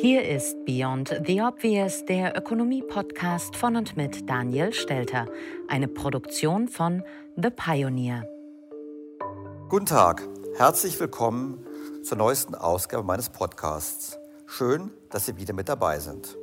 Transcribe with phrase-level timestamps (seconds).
[0.00, 5.26] Hier ist Beyond the Obvious, der Ökonomie-Podcast von und mit Daniel Stelter,
[5.66, 7.02] eine Produktion von
[7.34, 8.22] The Pioneer.
[9.68, 10.22] Guten Tag,
[10.56, 11.66] herzlich willkommen
[12.04, 14.16] zur neuesten Ausgabe meines Podcasts.
[14.46, 16.36] Schön, dass Sie wieder mit dabei sind.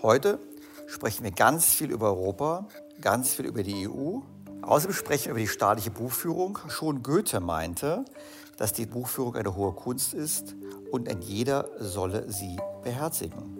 [0.00, 0.38] Heute
[0.86, 2.68] sprechen wir ganz viel über Europa,
[3.00, 4.20] ganz viel über die EU.
[4.62, 6.60] Außerdem sprechen wir über die staatliche Buchführung.
[6.68, 8.04] Schon Goethe meinte,
[8.58, 10.54] dass die Buchführung eine hohe Kunst ist
[10.90, 13.56] und ein jeder solle sie beherzigen.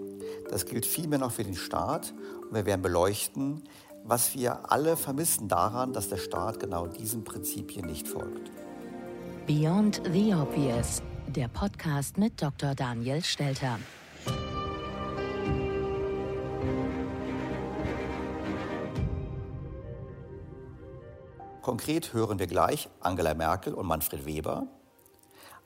[0.49, 3.63] Das gilt vielmehr noch für den Staat und wir werden beleuchten,
[4.05, 8.51] was wir alle vermissen daran, dass der Staat genau diesen Prinzipien nicht folgt.
[9.47, 12.75] Beyond the Obvious, der Podcast mit Dr.
[12.75, 13.79] Daniel Stelter.
[21.63, 24.67] Konkret hören wir gleich Angela Merkel und Manfred Weber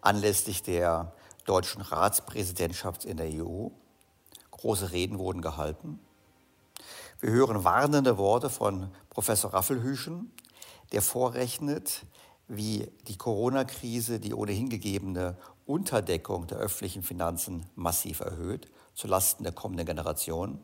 [0.05, 1.13] anlässlich der
[1.45, 3.69] deutschen Ratspräsidentschaft in der EU.
[4.51, 6.01] Große Reden wurden gehalten.
[7.21, 10.33] Wir hören warnende Worte von Professor Raffelhüschen,
[10.93, 12.05] der vorrechnet,
[12.49, 19.87] wie die Corona-Krise die ohnehin gegebene Unterdeckung der öffentlichen Finanzen massiv erhöht, zulasten der kommenden
[19.87, 20.61] Generation.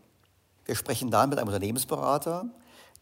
[0.66, 2.50] Wir sprechen dann mit einem Unternehmensberater,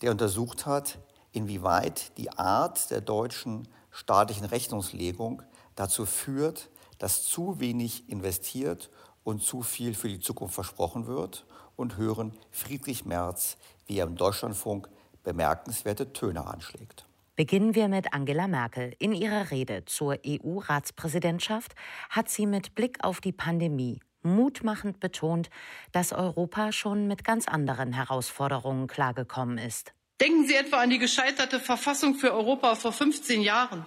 [0.00, 0.98] der untersucht hat,
[1.32, 5.42] inwieweit die Art der deutschen staatlichen Rechnungslegung
[5.74, 8.90] dazu führt, dass zu wenig investiert
[9.24, 14.16] und zu viel für die Zukunft versprochen wird und hören Friedrich Merz, wie er im
[14.16, 14.88] Deutschlandfunk
[15.22, 17.06] bemerkenswerte Töne anschlägt.
[17.36, 18.94] Beginnen wir mit Angela Merkel.
[18.98, 21.74] In ihrer Rede zur EU-Ratspräsidentschaft
[22.10, 25.48] hat sie mit Blick auf die Pandemie mutmachend betont,
[25.92, 29.92] dass Europa schon mit ganz anderen Herausforderungen klargekommen ist.
[30.20, 33.86] Denken Sie etwa an die gescheiterte Verfassung für Europa vor 15 Jahren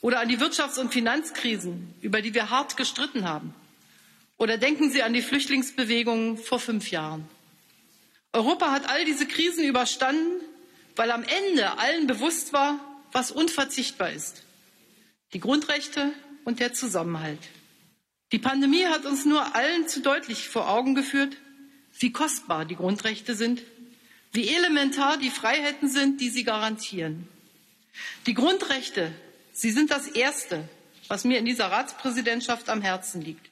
[0.00, 3.54] oder an die Wirtschafts- und Finanzkrisen, über die wir hart gestritten haben.
[4.38, 7.26] Oder denken Sie an die Flüchtlingsbewegungen vor fünf Jahren.
[8.32, 10.42] Europa hat all diese Krisen überstanden,
[10.94, 12.78] weil am Ende allen bewusst war,
[13.12, 14.42] was unverzichtbar ist.
[15.32, 16.12] Die Grundrechte
[16.44, 17.40] und der Zusammenhalt.
[18.32, 21.36] Die Pandemie hat uns nur allen zu deutlich vor Augen geführt,
[21.98, 23.62] wie kostbar die Grundrechte sind,
[24.32, 27.28] wie elementar die Freiheiten sind, die sie garantieren.
[28.26, 29.12] Die Grundrechte
[29.58, 30.68] Sie sind das Erste,
[31.08, 33.50] was mir in dieser Ratspräsidentschaft am Herzen liegt.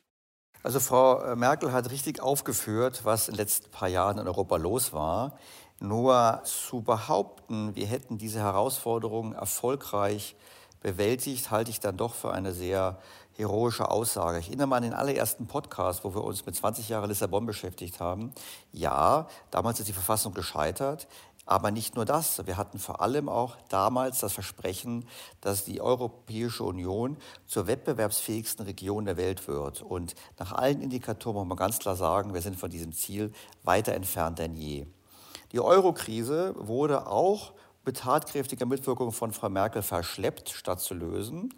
[0.62, 4.56] Also Frau äh, Merkel hat richtig aufgeführt, was in den letzten paar Jahren in Europa
[4.56, 5.38] los war.
[5.80, 10.36] Nur zu behaupten, wir hätten diese Herausforderungen erfolgreich
[10.82, 12.98] bewältigt, halte ich dann doch für eine sehr
[13.32, 14.38] heroische Aussage.
[14.40, 17.98] Ich erinnere mal an den allerersten Podcast, wo wir uns mit 20 Jahren Lissabon beschäftigt
[17.98, 18.32] haben.
[18.72, 21.08] Ja, damals ist die Verfassung gescheitert.
[21.46, 25.06] Aber nicht nur das, wir hatten vor allem auch damals das Versprechen,
[25.42, 29.82] dass die Europäische Union zur wettbewerbsfähigsten Region der Welt wird.
[29.82, 33.32] Und nach allen Indikatoren muss man ganz klar sagen, wir sind von diesem Ziel
[33.62, 34.86] weiter entfernt denn je.
[35.52, 37.52] Die Eurokrise wurde auch
[37.84, 41.52] mit tatkräftiger Mitwirkung von Frau Merkel verschleppt, statt zu lösen.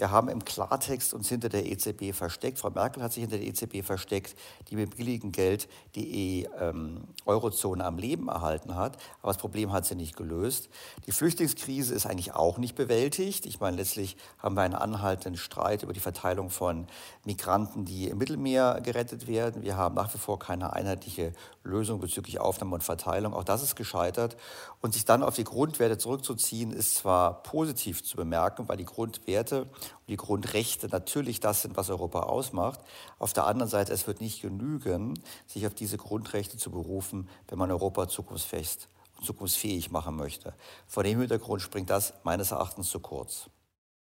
[0.00, 2.58] Wir haben im Klartext uns hinter der EZB versteckt.
[2.58, 4.34] Frau Merkel hat sich hinter der EZB versteckt,
[4.70, 8.96] die mit billigem Geld die ähm, Eurozone am Leben erhalten hat.
[9.20, 10.70] Aber das Problem hat sie nicht gelöst.
[11.06, 13.44] Die Flüchtlingskrise ist eigentlich auch nicht bewältigt.
[13.44, 16.86] Ich meine, letztlich haben wir einen anhaltenden Streit über die Verteilung von
[17.26, 19.60] Migranten, die im Mittelmeer gerettet werden.
[19.60, 23.34] Wir haben nach wie vor keine einheitliche Lösung bezüglich Aufnahme und Verteilung.
[23.34, 24.38] Auch das ist gescheitert.
[24.80, 29.62] Und sich dann auf die Grundwerte zurückzuziehen, ist zwar positiv zu bemerken, weil die Grundwerte
[29.62, 32.80] und die Grundrechte natürlich das sind, was Europa ausmacht.
[33.18, 37.58] Auf der anderen Seite, es wird nicht genügen, sich auf diese Grundrechte zu berufen, wenn
[37.58, 38.88] man Europa zukunftsfest
[39.18, 40.54] und zukunftsfähig machen möchte.
[40.86, 43.50] Vor dem Hintergrund springt das meines Erachtens zu kurz.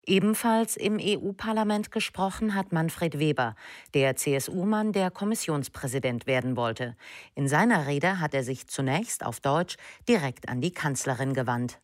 [0.06, 3.56] Ebenfalls im EU-Parlament gesprochen hat Manfred Weber,
[3.94, 6.96] der CSU-Mann, der Kommissionspräsident werden wollte.
[7.34, 9.76] In seiner Rede hat er sich zunächst auf Deutsch
[10.06, 11.78] direkt an die Kanzlerin gewandt.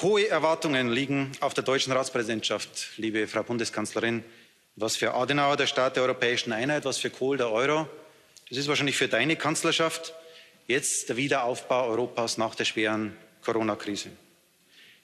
[0.00, 4.24] Hohe Erwartungen liegen auf der deutschen Ratspräsidentschaft, liebe Frau Bundeskanzlerin.
[4.74, 7.86] Was für Adenauer der Staat der europäischen Einheit, was für Kohl der Euro.
[8.48, 10.14] Das ist wahrscheinlich für deine Kanzlerschaft
[10.66, 14.08] jetzt der Wiederaufbau Europas nach der schweren Corona-Krise.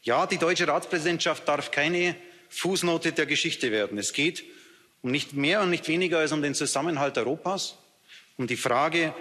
[0.03, 2.17] Ja, die deutsche Ratspräsidentschaft darf keine
[2.49, 3.99] Fußnote der Geschichte werden.
[3.99, 4.43] Es geht
[5.03, 7.77] um nicht mehr und nicht weniger als um den Zusammenhalt Europas,
[8.37, 9.15] um die Frage,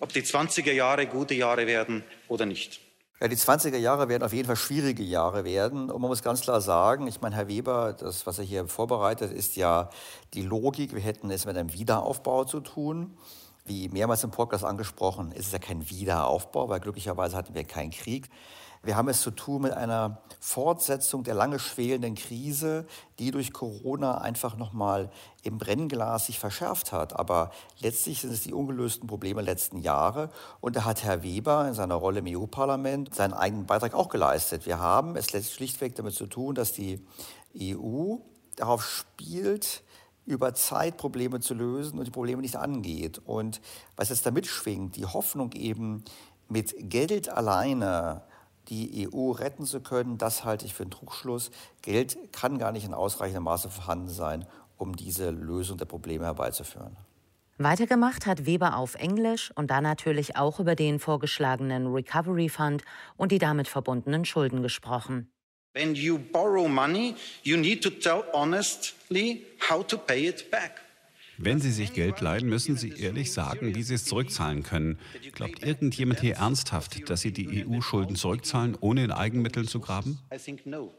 [0.00, 2.83] ob die 20er Jahre gute Jahre werden oder nicht.
[3.20, 5.88] Ja, die 20er Jahre werden auf jeden Fall schwierige Jahre werden.
[5.88, 9.32] Und man muss ganz klar sagen, ich meine, Herr Weber, das, was er hier vorbereitet,
[9.32, 9.88] ist ja
[10.34, 10.94] die Logik.
[10.94, 13.16] Wir hätten es mit einem Wiederaufbau zu tun.
[13.64, 17.92] Wie mehrmals im Podcast angesprochen, ist es ja kein Wiederaufbau, weil glücklicherweise hatten wir keinen
[17.92, 18.28] Krieg.
[18.84, 22.86] Wir haben es zu tun mit einer Fortsetzung der lange schwelenden Krise,
[23.18, 25.10] die durch Corona einfach nochmal
[25.42, 27.18] im Brennglas sich verschärft hat.
[27.18, 27.50] Aber
[27.80, 30.30] letztlich sind es die ungelösten Probleme der letzten Jahre.
[30.60, 34.66] Und da hat Herr Weber in seiner Rolle im EU-Parlament seinen eigenen Beitrag auch geleistet.
[34.66, 37.00] Wir haben es schlichtweg damit zu tun, dass die
[37.58, 38.16] EU
[38.56, 39.82] darauf spielt,
[40.26, 43.20] über Zeit Probleme zu lösen und die Probleme nicht angeht.
[43.24, 43.62] Und
[43.96, 46.04] was jetzt damit schwingt, die Hoffnung eben
[46.48, 48.22] mit Geld alleine
[48.68, 51.50] die EU retten zu können, das halte ich für einen Trugschluss.
[51.82, 54.46] Geld kann gar nicht in ausreichendem Maße vorhanden sein,
[54.76, 56.96] um diese Lösung der Probleme herbeizuführen.
[57.58, 62.82] Weitergemacht hat Weber auf Englisch und dann natürlich auch über den vorgeschlagenen Recovery Fund
[63.16, 65.30] und die damit verbundenen Schulden gesprochen.
[65.72, 70.83] When you borrow money, you need to tell honestly how to pay it back.
[71.38, 74.98] Wenn Sie sich Geld leihen, müssen Sie ehrlich sagen, wie Sie es zurückzahlen können.
[75.32, 80.18] Glaubt irgendjemand hier ernsthaft, dass Sie die EU-Schulden zurückzahlen, ohne in Eigenmitteln zu graben?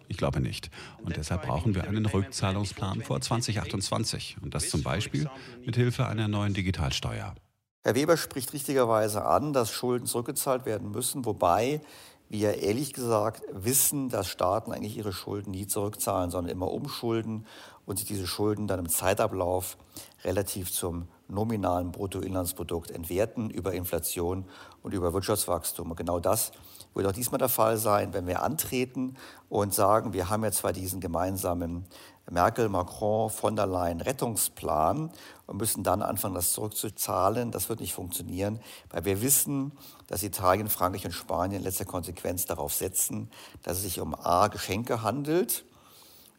[0.08, 0.70] Ich glaube nicht.
[1.04, 4.38] Und deshalb brauchen wir einen Rückzahlungsplan vor 2028.
[4.42, 5.30] Und das zum Beispiel
[5.66, 7.36] mit Hilfe einer neuen Digitalsteuer.
[7.84, 11.82] Herr Weber spricht richtigerweise an, dass Schulden zurückgezahlt werden müssen, wobei
[12.30, 17.46] wir ehrlich gesagt wissen, dass Staaten eigentlich ihre Schulden nie zurückzahlen, sondern immer umschulden
[17.86, 19.78] und sich diese Schulden dann im Zeitablauf
[20.24, 24.46] relativ zum nominalen Bruttoinlandsprodukt entwerten über Inflation
[24.84, 25.92] und über Wirtschaftswachstum.
[25.92, 26.52] Und genau das
[26.94, 29.18] wird auch diesmal der Fall sein, wenn wir antreten
[29.50, 31.86] und sagen, wir haben ja zwar diesen gemeinsamen
[32.30, 35.12] Merkel, Macron, von der Leyen Rettungsplan
[35.46, 37.52] und müssen dann anfangen, das zurückzuzahlen.
[37.52, 39.74] Das wird nicht funktionieren, weil wir wissen,
[40.08, 43.30] dass Italien, Frankreich und Spanien in letzter Konsequenz darauf setzen,
[43.62, 45.66] dass es sich um A, Geschenke handelt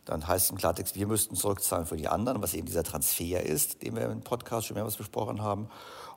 [0.07, 3.43] dann heißt es im Klartext, wir müssten zurückzahlen für die anderen, was eben dieser Transfer
[3.43, 5.69] ist, den wir im Podcast schon mehrmals besprochen haben.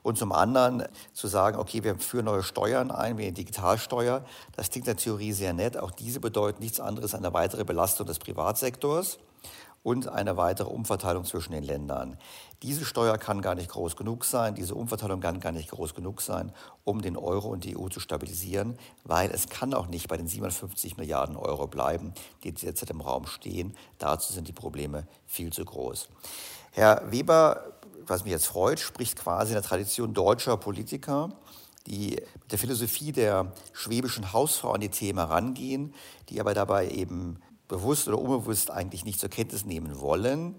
[0.03, 4.24] Und zum anderen zu sagen, okay, wir führen neue Steuern ein, wie eine Digitalsteuer.
[4.55, 5.75] Das klingt in der Theorie sehr nett.
[5.75, 9.17] Auch diese bedeuten nichts anderes als eine weitere Belastung des Privatsektors
[9.83, 12.17] und eine weitere Umverteilung zwischen den Ländern.
[12.62, 16.21] Diese Steuer kann gar nicht groß genug sein, diese Umverteilung kann gar nicht groß genug
[16.21, 16.51] sein,
[16.83, 20.27] um den Euro und die EU zu stabilisieren, weil es kann auch nicht bei den
[20.27, 23.75] 57 Milliarden Euro bleiben, die derzeit im Raum stehen.
[23.98, 26.09] Dazu sind die Probleme viel zu groß.
[26.71, 27.74] Herr Weber,
[28.05, 31.29] was mich jetzt freut, spricht quasi in der Tradition deutscher Politiker,
[31.88, 35.93] die mit der Philosophie der schwäbischen Hausfrau an die Themen herangehen,
[36.29, 40.55] die aber dabei eben bewusst oder unbewusst eigentlich nicht zur Kenntnis nehmen wollen,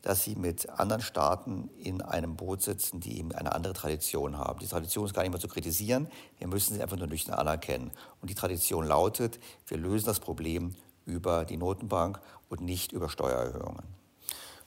[0.00, 4.58] dass sie mit anderen Staaten in einem Boot sitzen, die eben eine andere Tradition haben.
[4.60, 7.92] Die Tradition ist gar nicht mehr zu kritisieren, wir müssen sie einfach nur nüchtern anerkennen.
[8.20, 13.84] Und die Tradition lautet, wir lösen das Problem über die Notenbank und nicht über Steuererhöhungen.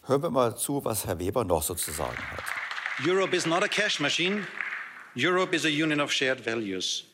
[0.03, 2.43] Hören wir mal zu, was Herr Weber noch so zu sagen hat.
[3.05, 4.45] Europe is not a cash machine.
[5.17, 7.05] Europe is a union of shared values.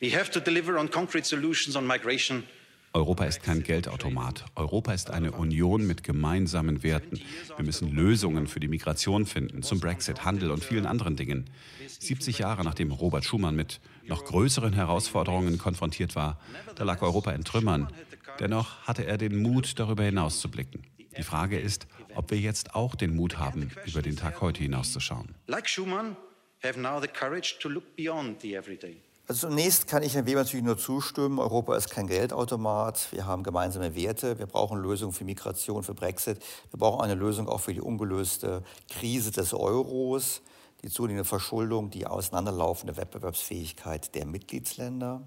[0.00, 2.46] We have to deliver on concrete solutions on migration
[2.92, 4.44] Europa ist kein Geldautomat.
[4.56, 7.20] Europa ist eine Union mit gemeinsamen Werten.
[7.56, 11.48] Wir müssen Lösungen für die Migration finden, zum Brexit, Handel und vielen anderen Dingen.
[11.86, 16.40] 70 Jahre nachdem Robert Schumann mit noch größeren Herausforderungen konfrontiert war,
[16.74, 17.92] da lag Europa in Trümmern.
[18.40, 20.82] Dennoch hatte er den Mut, darüber hinaus zu blicken.
[21.16, 25.36] Die Frage ist, ob wir jetzt auch den Mut haben, über den Tag heute hinauszuschauen.
[25.46, 26.16] Like Schumann,
[26.64, 29.00] have now the courage to look beyond the everyday.
[29.30, 31.38] Also zunächst kann ich Herrn Weber natürlich nur zustimmen.
[31.38, 33.12] Europa ist kein Geldautomat.
[33.12, 34.40] Wir haben gemeinsame Werte.
[34.40, 36.42] Wir brauchen Lösungen für Migration, für Brexit.
[36.72, 40.42] Wir brauchen eine Lösung auch für die ungelöste Krise des Euros,
[40.82, 45.22] die zunehmende Verschuldung, die auseinanderlaufende Wettbewerbsfähigkeit der Mitgliedsländer.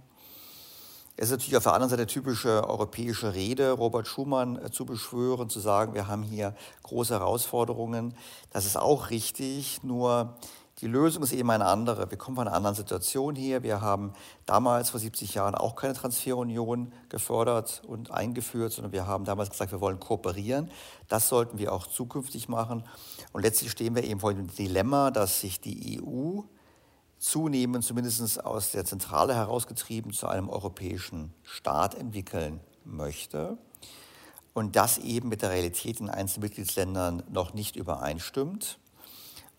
[1.15, 5.49] Es ist natürlich auf der anderen Seite typische europäische Rede, Robert Schumann äh, zu beschwören,
[5.49, 8.15] zu sagen, wir haben hier große Herausforderungen.
[8.51, 10.35] Das ist auch richtig, nur
[10.83, 12.11] die Lösung ist eben eine andere.
[12.11, 13.63] Wir kommen von einer anderen Situation hier.
[13.63, 14.11] Wir haben
[14.45, 19.71] damals vor 70 Jahren auch keine Transferunion gefördert und eingeführt, sondern wir haben damals gesagt,
[19.71, 20.69] wir wollen kooperieren.
[21.07, 22.83] Das sollten wir auch zukünftig machen.
[23.31, 26.41] Und letztlich stehen wir eben vor dem Dilemma, dass sich die EU
[27.17, 33.57] zunehmend, zumindest aus der Zentrale herausgetrieben, zu einem europäischen Staat entwickeln möchte.
[34.53, 38.79] Und das eben mit der Realität in einzelnen Mitgliedsländern noch nicht übereinstimmt.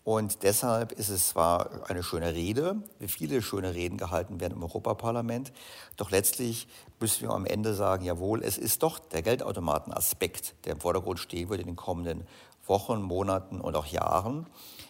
[0.05, 4.61] Und deshalb ist es zwar eine schöne Rede, wie viele schöne Reden gehalten werden im
[4.61, 5.51] Europaparlament,
[5.97, 6.67] doch letztlich
[6.99, 11.49] müssen wir am Ende sagen, jawohl, es ist doch der Geldautomatenaspekt, der im Vordergrund stehen
[11.49, 12.27] wird in den kommenden
[12.67, 14.47] Wochen, Monaten und auch Jahren.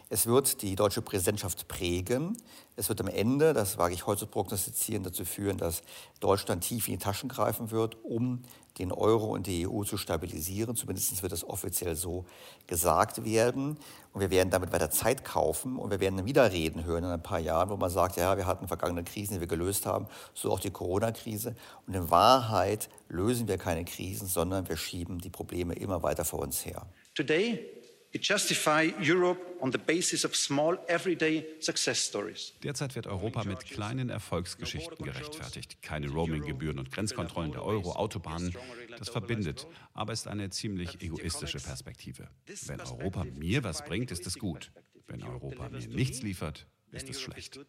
[0.09, 2.37] Es wird die deutsche Präsidentschaft prägen.
[2.75, 5.81] Es wird am Ende, das wage ich heute zu prognostizieren, dazu führen, dass
[6.19, 8.43] Deutschland tief in die Taschen greifen wird, um
[8.77, 10.75] den Euro und die EU zu stabilisieren.
[10.75, 12.25] Zumindest wird das offiziell so
[12.67, 13.77] gesagt werden.
[14.13, 17.23] Und wir werden damit weiter Zeit kaufen und wir werden wieder Reden hören in ein
[17.23, 20.51] paar Jahren, wo man sagt, ja, wir hatten vergangene Krisen, die wir gelöst haben, so
[20.51, 21.55] auch die Corona-Krise.
[21.87, 26.39] Und in Wahrheit lösen wir keine Krisen, sondern wir schieben die Probleme immer weiter vor
[26.39, 26.85] uns her.
[27.15, 27.65] Today,
[28.13, 32.53] justify Europe on the basis of small everyday success stories.
[32.61, 35.81] Derzeit wird Europa mit kleinen Erfolgsgeschichten gerechtfertigt.
[35.81, 38.53] Keine Roaminggebühren und Grenzkontrollen der Euro, Autobahnen,
[38.97, 42.27] das verbindet, aber ist eine ziemlich egoistische Perspektive.
[42.65, 44.71] Wenn Europa mir was bringt, ist es gut.
[45.07, 47.59] Wenn Europa mir nichts liefert, ist es schlecht.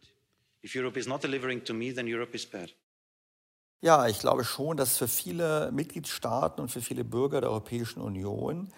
[3.83, 8.73] Ja, ich glaube schon, dass für viele Mitgliedstaaten und für viele Bürger der Europäischen Union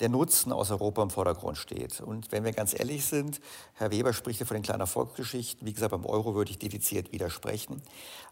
[0.00, 2.00] der Nutzen aus Europa im Vordergrund steht.
[2.00, 3.40] Und wenn wir ganz ehrlich sind,
[3.74, 5.66] Herr Weber spricht ja von den kleinen Erfolgsgeschichten.
[5.66, 7.82] Wie gesagt, beim Euro würde ich dediziert widersprechen.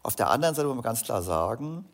[0.01, 1.85] Auf der anderen Seite muss man ganz klar sagen,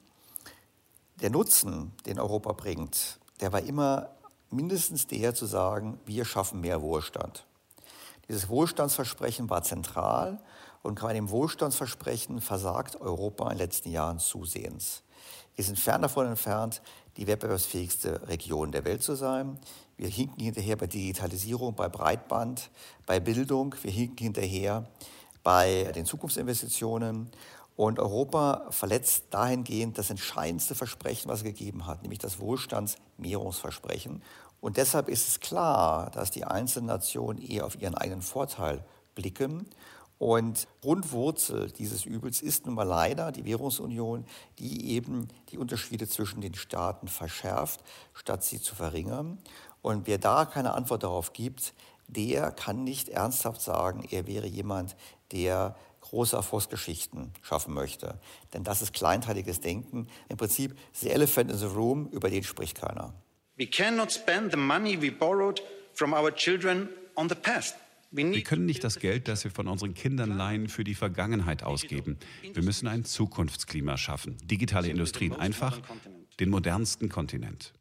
[1.22, 4.10] der Nutzen, den Europa bringt, der war immer
[4.50, 7.46] mindestens der zu sagen, wir schaffen mehr Wohlstand.
[8.28, 10.40] Dieses Wohlstandsversprechen war zentral
[10.82, 15.04] und gerade im Wohlstandsversprechen versagt Europa in den letzten Jahren zusehends.
[15.56, 16.82] Wir sind fern davon entfernt,
[17.20, 19.60] die wettbewerbsfähigste Region der Welt zu sein.
[19.98, 22.70] Wir hinken hinterher bei Digitalisierung, bei Breitband,
[23.06, 23.76] bei Bildung.
[23.84, 24.88] Wir hinken hinterher
[25.44, 27.30] bei den Zukunftsinvestitionen.
[27.76, 34.22] Und Europa verletzt dahingehend das entscheidendste Versprechen, was es gegeben hat, nämlich das Wohlstandsmehrungsversprechen.
[34.62, 38.84] Und deshalb ist es klar, dass die einzelnen Nationen eher auf ihren eigenen Vorteil
[39.16, 39.66] blicken
[40.20, 44.26] und Grundwurzel dieses Übels ist nun mal leider die Währungsunion,
[44.60, 47.80] die eben die Unterschiede zwischen den Staaten verschärft,
[48.14, 49.40] statt sie zu verringern.
[49.82, 51.74] Und wer da keine Antwort darauf gibt,
[52.08, 54.98] der kann nicht ernsthaft sagen, er wäre jemand,
[55.32, 58.20] der große Erfolgsgeschichten schaffen möchte.
[58.54, 60.08] Denn das ist kleinteiliges Denken.
[60.28, 63.14] Im Prinzip, the elephant in the room, über den spricht keiner.
[63.58, 65.62] We cannot spend the money we borrowed
[65.94, 67.76] from our children on the past.
[68.12, 72.18] Wir können nicht das Geld, das wir von unseren Kindern leihen, für die Vergangenheit ausgeben.
[72.54, 74.38] Wir müssen ein Zukunftsklima schaffen.
[74.44, 75.80] Digitale Industrien einfach,
[76.39, 77.74] den modernsten Kontinent.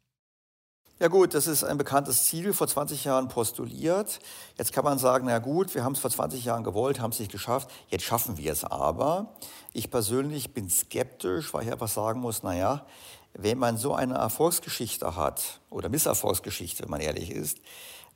[0.99, 4.19] Ja gut, das ist ein bekanntes Ziel, vor 20 Jahren postuliert.
[4.57, 7.19] Jetzt kann man sagen, na gut, wir haben es vor 20 Jahren gewollt, haben es
[7.19, 9.33] nicht geschafft, jetzt schaffen wir es aber.
[9.71, 12.85] Ich persönlich bin skeptisch, weil ich einfach sagen muss, na ja,
[13.33, 17.59] wenn man so eine Erfolgsgeschichte hat, oder Misserfolgsgeschichte, wenn man ehrlich ist,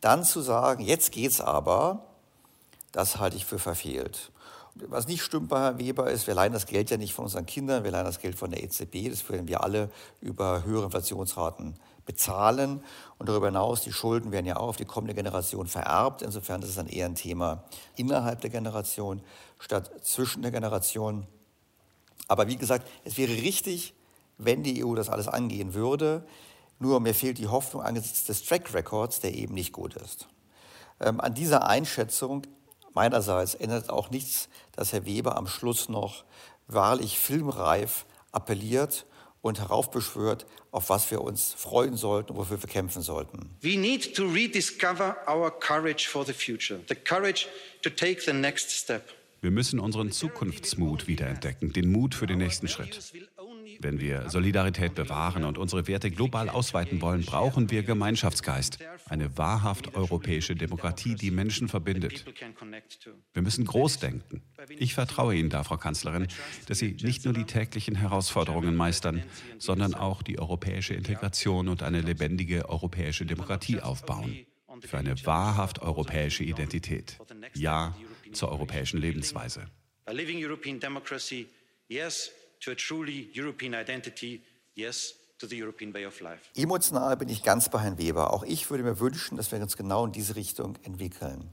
[0.04, 2.04] dann zu sagen, jetzt geht's aber,
[2.92, 4.32] das halte ich für verfehlt.
[4.76, 7.46] Was nicht stimmt bei Herrn Weber ist, wir leihen das Geld ja nicht von unseren
[7.46, 11.76] Kindern, wir leihen das Geld von der EZB, das werden wir alle über höhere Inflationsraten
[12.06, 12.84] bezahlen.
[13.18, 16.22] Und darüber hinaus, die Schulden werden ja auch auf die kommende Generation vererbt.
[16.22, 17.64] Insofern ist es dann eher ein Thema
[17.96, 19.22] innerhalb der Generation
[19.60, 21.28] statt zwischen der Generation.
[22.28, 23.94] Aber wie gesagt, es wäre richtig,
[24.38, 26.26] wenn die EU das alles angehen würde.
[26.84, 30.28] Nur mir fehlt die Hoffnung angesichts des Track Records, der eben nicht gut ist.
[31.00, 32.46] Ähm, an dieser Einschätzung
[32.94, 36.26] meinerseits ändert auch nichts, dass Herr Weber am Schluss noch
[36.68, 39.06] wahrlich filmreif appelliert
[39.42, 43.56] und heraufbeschwört, auf was wir uns freuen sollten und wofür wir kämpfen sollten.
[43.62, 47.48] We need to rediscover our courage for the future, the courage
[47.82, 49.04] to take the next step.
[49.40, 53.00] Wir müssen unseren Zukunftsmut wiederentdecken, den Mut für den nächsten Schritt.
[53.80, 59.96] Wenn wir Solidarität bewahren und unsere Werte global ausweiten wollen, brauchen wir Gemeinschaftsgeist, eine wahrhaft
[59.96, 62.26] europäische Demokratie, die Menschen verbindet.
[63.34, 64.42] Wir müssen groß denken.
[64.78, 66.28] Ich vertraue Ihnen da, Frau Kanzlerin,
[66.68, 69.24] dass Sie nicht nur die täglichen Herausforderungen meistern,
[69.58, 74.46] sondern auch die europäische Integration und eine lebendige europäische Demokratie aufbauen.
[74.82, 77.20] Für eine wahrhaft europäische Identität.
[77.54, 77.96] Ja
[78.34, 79.68] zur europäischen Lebensweise.
[82.64, 84.42] To a truly European identity,
[84.76, 85.16] yes.
[86.56, 88.32] Emotional bin ich ganz bei Herrn Weber.
[88.32, 91.50] Auch ich würde mir wünschen, dass wir uns genau in diese Richtung entwickeln.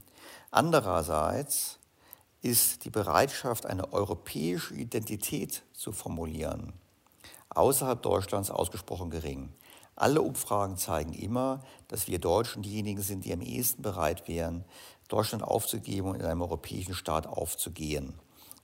[0.49, 1.77] Andererseits
[2.41, 6.71] ist die Bereitschaft, eine europäische Identität zu formulieren,
[7.49, 9.51] außerhalb Deutschlands ausgesprochen gering.
[9.95, 14.63] Alle Umfragen zeigen immer, dass wir Deutschen diejenigen sind, die am ehesten bereit wären,
[15.09, 18.13] Deutschland aufzugeben und in einem europäischen Staat aufzugehen.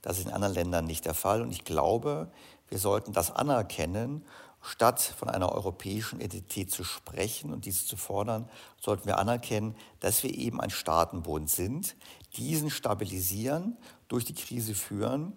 [0.08, 1.42] Das ist in anderen Ländern nicht der Fall.
[1.42, 2.30] Und ich glaube,
[2.70, 4.24] wir sollten das anerkennen.
[4.62, 8.48] Statt von einer europäischen Identität zu sprechen und diese zu fordern,
[8.80, 11.94] sollten wir anerkennen, dass wir eben ein Staatenbund sind,
[12.38, 13.76] diesen stabilisieren,
[14.08, 15.36] durch die Krise führen,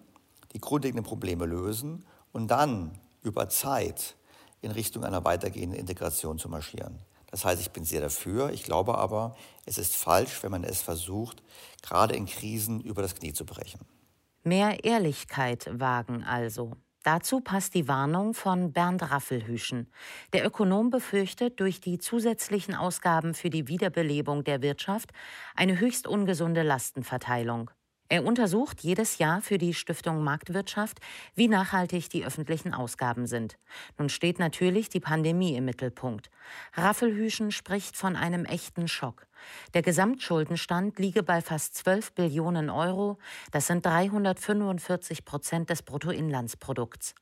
[0.54, 4.16] die grundlegenden Probleme lösen und dann über Zeit
[4.62, 6.98] in Richtung einer weitergehenden Integration zu marschieren.
[7.30, 8.50] Das heißt, ich bin sehr dafür.
[8.52, 9.36] Ich glaube aber,
[9.66, 11.42] es ist falsch, wenn man es versucht,
[11.82, 13.91] gerade in Krisen über das Knie zu brechen.
[14.44, 16.72] Mehr Ehrlichkeit wagen also.
[17.04, 19.88] Dazu passt die Warnung von Bernd Raffelhüschen.
[20.32, 25.12] Der Ökonom befürchtet durch die zusätzlichen Ausgaben für die Wiederbelebung der Wirtschaft
[25.54, 27.70] eine höchst ungesunde Lastenverteilung.
[28.08, 30.98] Er untersucht jedes Jahr für die Stiftung Marktwirtschaft,
[31.34, 33.56] wie nachhaltig die öffentlichen Ausgaben sind.
[33.96, 36.30] Nun steht natürlich die Pandemie im Mittelpunkt.
[36.74, 39.28] Raffelhüschen spricht von einem echten Schock.
[39.74, 43.18] Der Gesamtschuldenstand liege bei fast 12 Billionen Euro.
[43.50, 47.14] Das sind 345 Prozent des Bruttoinlandsprodukts.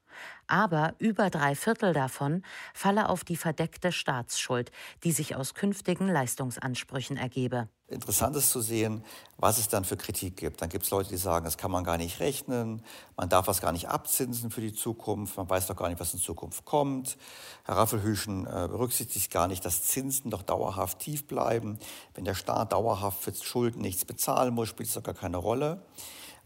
[0.46, 2.42] Aber über drei Viertel davon
[2.74, 4.70] falle auf die verdeckte Staatsschuld,
[5.04, 7.68] die sich aus künftigen Leistungsansprüchen ergebe.
[7.90, 9.04] Interessant ist zu sehen,
[9.36, 10.62] was es dann für Kritik gibt.
[10.62, 12.82] Dann gibt es Leute, die sagen, das kann man gar nicht rechnen,
[13.16, 16.14] man darf das gar nicht abzinsen für die Zukunft, man weiß doch gar nicht, was
[16.14, 17.18] in Zukunft kommt.
[17.64, 21.80] Herr Raffelhüschen äh, berücksichtigt gar nicht, dass Zinsen doch dauerhaft tief bleiben.
[22.20, 25.80] Wenn der Staat dauerhaft für Schulden nichts bezahlen muss, spielt es doch gar keine Rolle.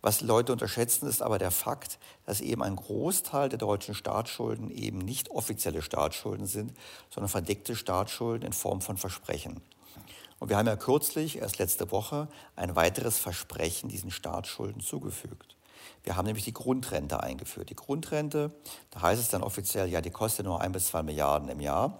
[0.02, 4.98] Was Leute unterschätzen, ist aber der Fakt, dass eben ein Großteil der deutschen Staatsschulden eben
[4.98, 6.74] nicht offizielle Staatsschulden sind,
[7.10, 9.62] sondern verdeckte Staatsschulden in Form von Versprechen.
[10.38, 15.56] Und wir haben ja kürzlich, erst letzte Woche, ein weiteres Versprechen diesen Staatsschulden zugefügt.
[16.04, 17.70] Wir haben nämlich die Grundrente eingeführt.
[17.70, 18.54] Die Grundrente,
[18.92, 21.98] da heißt es dann offiziell, ja, die kostet nur ein bis zwei Milliarden im Jahr.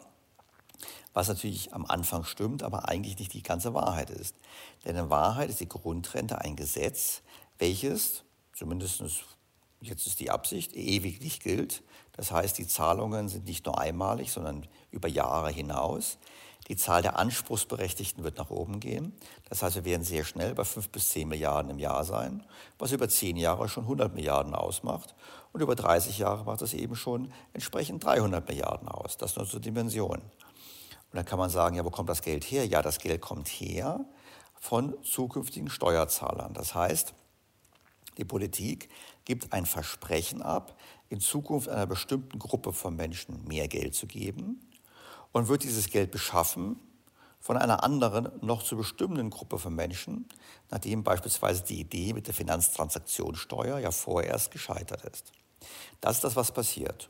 [1.14, 4.35] Was natürlich am Anfang stimmt, aber eigentlich nicht die ganze Wahrheit ist.
[4.85, 7.22] Denn in Wahrheit ist die Grundrente ein Gesetz,
[7.59, 9.03] welches, zumindest
[9.81, 11.83] jetzt ist die Absicht, ewig nicht gilt.
[12.12, 16.18] Das heißt, die Zahlungen sind nicht nur einmalig, sondern über Jahre hinaus.
[16.68, 19.12] Die Zahl der Anspruchsberechtigten wird nach oben gehen.
[19.48, 22.42] Das heißt, wir werden sehr schnell bei 5 bis 10 Milliarden im Jahr sein,
[22.79, 25.14] was über 10 Jahre schon 100 Milliarden ausmacht.
[25.53, 29.18] Und über 30 Jahre macht das eben schon entsprechend 300 Milliarden aus.
[29.18, 30.22] Das nur zur Dimension.
[31.14, 32.66] Und dann kann man sagen, ja, wo kommt das Geld her?
[32.66, 34.05] Ja, das Geld kommt her
[34.59, 36.55] von zukünftigen Steuerzahlern.
[36.55, 37.14] Das heißt,
[38.18, 38.88] die Politik
[39.24, 40.77] gibt ein Versprechen ab,
[41.11, 44.68] in Zukunft einer bestimmten Gruppe von Menschen mehr Geld zu geben
[45.31, 46.81] und wird dieses Geld beschaffen
[47.38, 50.27] von einer anderen, noch zu bestimmenden Gruppe von Menschen,
[50.70, 55.31] nachdem beispielsweise die Idee mit der Finanztransaktionssteuer ja vorerst gescheitert ist.
[56.00, 57.09] Das ist das, was passiert.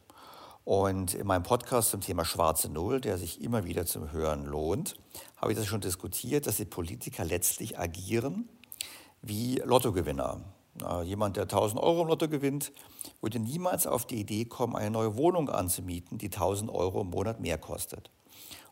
[0.64, 4.96] Und in meinem Podcast zum Thema Schwarze Null, der sich immer wieder zum Hören lohnt,
[5.37, 8.48] habe ich das schon diskutiert, dass die Politiker letztlich agieren
[9.20, 10.40] wie Lottogewinner.
[11.05, 12.72] Jemand, der 1000 Euro im Lotto gewinnt,
[13.20, 17.40] würde niemals auf die Idee kommen, eine neue Wohnung anzumieten, die 1000 Euro im Monat
[17.40, 18.11] mehr kostet.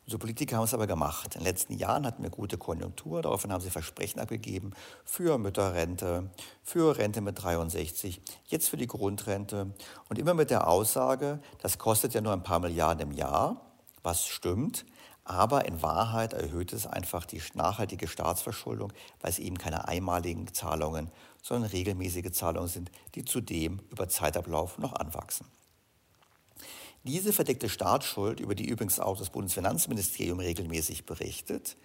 [0.04, 1.36] Unsere Politiker haben es aber gemacht.
[1.36, 3.22] In den letzten Jahren hatten wir gute Konjunktur.
[3.22, 4.72] Daraufhin haben sie Versprechen abgegeben
[5.04, 6.30] für Mütterrente,
[6.62, 9.72] für Rente mit 63, jetzt für die Grundrente.
[10.08, 13.60] Und immer mit der Aussage, das kostet ja nur ein paar Milliarden im Jahr,
[14.02, 14.84] was stimmt.
[15.24, 21.12] Aber in Wahrheit erhöht es einfach die nachhaltige Staatsverschuldung, weil es eben keine einmaligen Zahlungen,
[21.42, 25.46] sondern regelmäßige Zahlungen sind, die zudem über Zeitablauf noch anwachsen.
[27.04, 31.76] Diese verdeckte Staatsschuld, über die übrigens auch das Bundesfinanzministerium regelmäßig berichtet,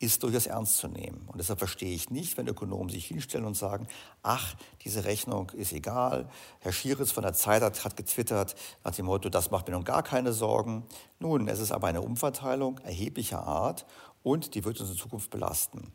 [0.00, 1.26] ist durchaus ernst zu nehmen.
[1.28, 3.88] Und deshalb verstehe ich nicht, wenn Ökonomen sich hinstellen und sagen,
[4.22, 6.28] ach, diese Rechnung ist egal.
[6.60, 10.02] Herr Schieritz von der Zeit hat, getwittert nach dem Motto, das macht mir nun gar
[10.02, 10.84] keine Sorgen.
[11.20, 13.86] Nun, es ist aber eine Umverteilung erheblicher Art
[14.22, 15.90] und die wird uns in Zukunft belasten.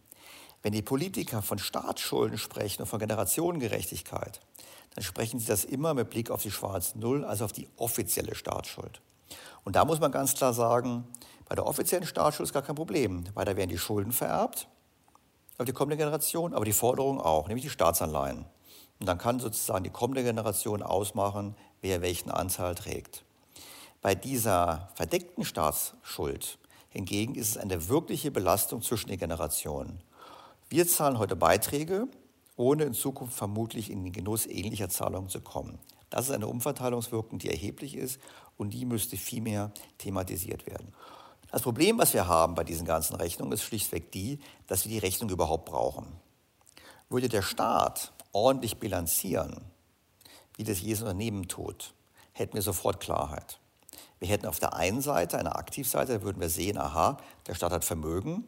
[0.64, 4.40] Wenn die Politiker von Staatsschulden sprechen und von Generationengerechtigkeit,
[4.96, 8.36] dann sprechen sie das immer mit Blick auf die schwarze Null, also auf die offizielle
[8.36, 9.02] Staatsschuld.
[9.64, 11.08] Und da muss man ganz klar sagen,
[11.48, 14.68] bei der offiziellen Staatsschuld ist gar kein Problem, weil da werden die Schulden vererbt
[15.58, 18.46] auf die kommende Generation, aber die Forderungen auch, nämlich die Staatsanleihen.
[19.00, 23.24] Und dann kann sozusagen die kommende Generation ausmachen, wer welchen Anteil trägt.
[24.02, 26.58] Bei dieser verdeckten Staatsschuld
[26.90, 30.02] hingegen ist es eine wirkliche Belastung zwischen den Generationen.
[30.70, 32.08] Wir zahlen heute Beiträge,
[32.62, 35.80] ohne in Zukunft vermutlich in den Genuss ähnlicher Zahlungen zu kommen.
[36.12, 38.20] Das ist eine Umverteilungswirkung, die erheblich ist
[38.58, 40.94] und die müsste viel mehr thematisiert werden.
[41.52, 45.00] Das Problem, was wir haben bei diesen ganzen Rechnungen, ist schlichtweg die, dass wir die
[45.00, 46.06] Rechnung überhaupt brauchen.
[47.10, 49.62] Würde der Staat ordentlich bilanzieren,
[50.56, 51.94] wie das jedes Unternehmen tut,
[52.32, 53.60] hätten wir sofort Klarheit.
[54.20, 57.72] Wir hätten auf der einen Seite eine Aktivseite, da würden wir sehen, aha, der Staat
[57.72, 58.46] hat Vermögen,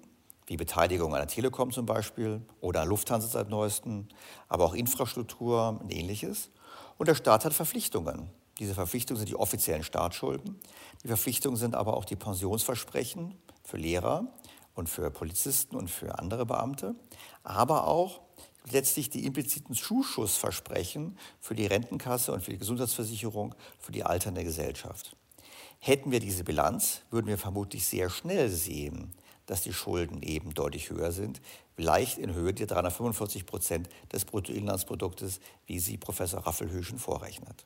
[0.48, 4.08] wie Beteiligung an der Telekom zum Beispiel oder an Lufthansa seit neuestem,
[4.48, 6.50] aber auch Infrastruktur und ähnliches.
[6.98, 8.30] Und der Staat hat Verpflichtungen.
[8.60, 10.60] Diese Verpflichtungen sind die offiziellen Staatsschulden.
[11.04, 14.28] Die Verpflichtungen sind aber auch die Pensionsversprechen für Lehrer
[14.76, 16.96] und für Polizisten und für andere Beamte,
[17.44, 18.22] aber auch
[18.72, 25.16] letztlich die impliziten Zuschussversprechen für die Rentenkasse und für die Gesundheitsversicherung für die alternde Gesellschaft.
[25.80, 29.14] Hätten wir diese Bilanz, würden wir vermutlich sehr schnell sehen,
[29.46, 31.42] dass die Schulden eben deutlich höher sind,
[31.78, 37.66] leicht in Höhe der 345 Prozent des Bruttoinlandsproduktes, wie sie Professor Raffelhöschen vorrechnet.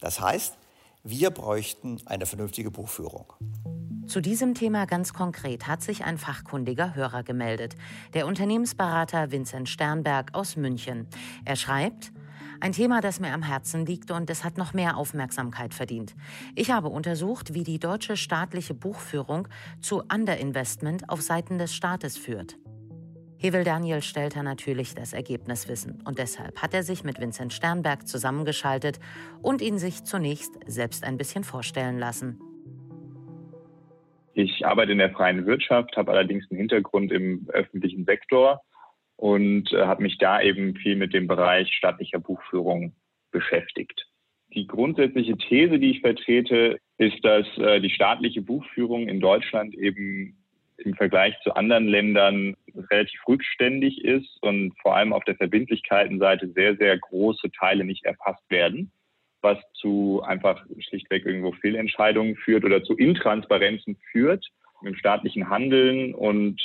[0.00, 0.56] Das heißt,
[1.02, 3.32] wir bräuchten eine vernünftige Buchführung.
[4.06, 7.74] Zu diesem Thema ganz konkret hat sich ein fachkundiger Hörer gemeldet,
[8.12, 11.06] der Unternehmensberater Vincent Sternberg aus München.
[11.44, 12.12] Er schreibt,
[12.60, 16.14] ein Thema, das mir am Herzen liegt und es hat noch mehr Aufmerksamkeit verdient.
[16.54, 19.48] Ich habe untersucht, wie die deutsche staatliche Buchführung
[19.80, 22.56] zu Underinvestment auf Seiten des Staates führt.
[23.38, 28.08] Hevel Daniel stellte natürlich das Ergebnis wissen und deshalb hat er sich mit Vincent Sternberg
[28.08, 28.98] zusammengeschaltet
[29.42, 32.40] und ihn sich zunächst selbst ein bisschen vorstellen lassen.
[34.32, 38.62] Ich arbeite in der freien Wirtschaft, habe allerdings einen Hintergrund im öffentlichen Sektor
[39.24, 42.92] und äh, habe mich da eben viel mit dem Bereich staatlicher Buchführung
[43.30, 44.06] beschäftigt.
[44.52, 50.36] Die grundsätzliche These, die ich vertrete, ist, dass äh, die staatliche Buchführung in Deutschland eben
[50.76, 52.54] im Vergleich zu anderen Ländern
[52.90, 58.44] relativ rückständig ist und vor allem auf der Verbindlichkeitenseite sehr, sehr große Teile nicht erfasst
[58.50, 58.92] werden,
[59.40, 64.44] was zu einfach schlichtweg irgendwo Fehlentscheidungen führt oder zu Intransparenzen führt
[64.86, 66.60] im staatlichen Handeln und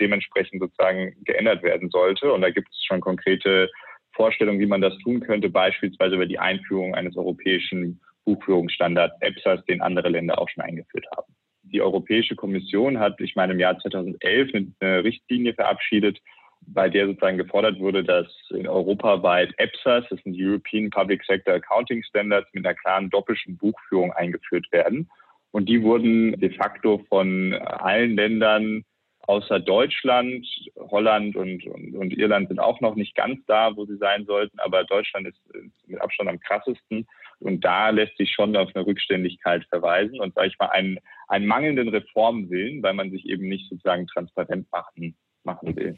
[0.00, 2.32] dementsprechend sozusagen geändert werden sollte.
[2.32, 3.70] Und da gibt es schon konkrete
[4.12, 9.82] Vorstellungen, wie man das tun könnte, beispielsweise über die Einführung eines europäischen Buchführungsstandards EPSAS, den
[9.82, 11.34] andere Länder auch schon eingeführt haben.
[11.62, 16.20] Die Europäische Kommission hat, ich meine, im Jahr 2011 eine Richtlinie verabschiedet,
[16.66, 22.02] bei der sozusagen gefordert wurde, dass in europaweit EPSAS, das sind European Public Sector Accounting
[22.04, 25.08] Standards, mit einer klaren doppelten Buchführung eingeführt werden.
[25.54, 28.82] Und die wurden de facto von allen Ländern
[29.28, 30.44] außer Deutschland,
[30.76, 34.58] Holland und, und, und, Irland sind auch noch nicht ganz da, wo sie sein sollten,
[34.58, 35.40] aber Deutschland ist
[35.86, 37.06] mit Abstand am krassesten.
[37.38, 41.46] Und da lässt sich schon auf eine Rückständigkeit verweisen und, sage ich mal, einen, einen
[41.46, 45.14] mangelnden Reformwillen, weil man sich eben nicht sozusagen transparent machen,
[45.44, 45.96] machen will.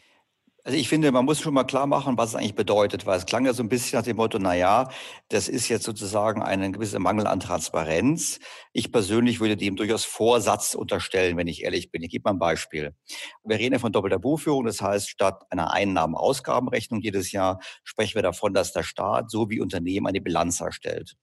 [0.67, 3.25] Also ich finde, man muss schon mal klar machen, was es eigentlich bedeutet, weil es
[3.25, 4.91] klang ja so ein bisschen nach dem Motto, na ja,
[5.29, 8.41] das ist jetzt sozusagen ein gewisser Mangel an Transparenz.
[8.73, 12.03] Ich persönlich würde dem durchaus Vorsatz unterstellen, wenn ich ehrlich bin.
[12.03, 12.97] Ich gebe mal ein Beispiel.
[13.45, 18.23] Wir reden ja von doppelter Buchführung, das heißt, statt einer Einnahmen-Ausgabenrechnung jedes Jahr sprechen wir
[18.23, 21.15] davon, dass der Staat so wie Unternehmen eine Bilanz erstellt.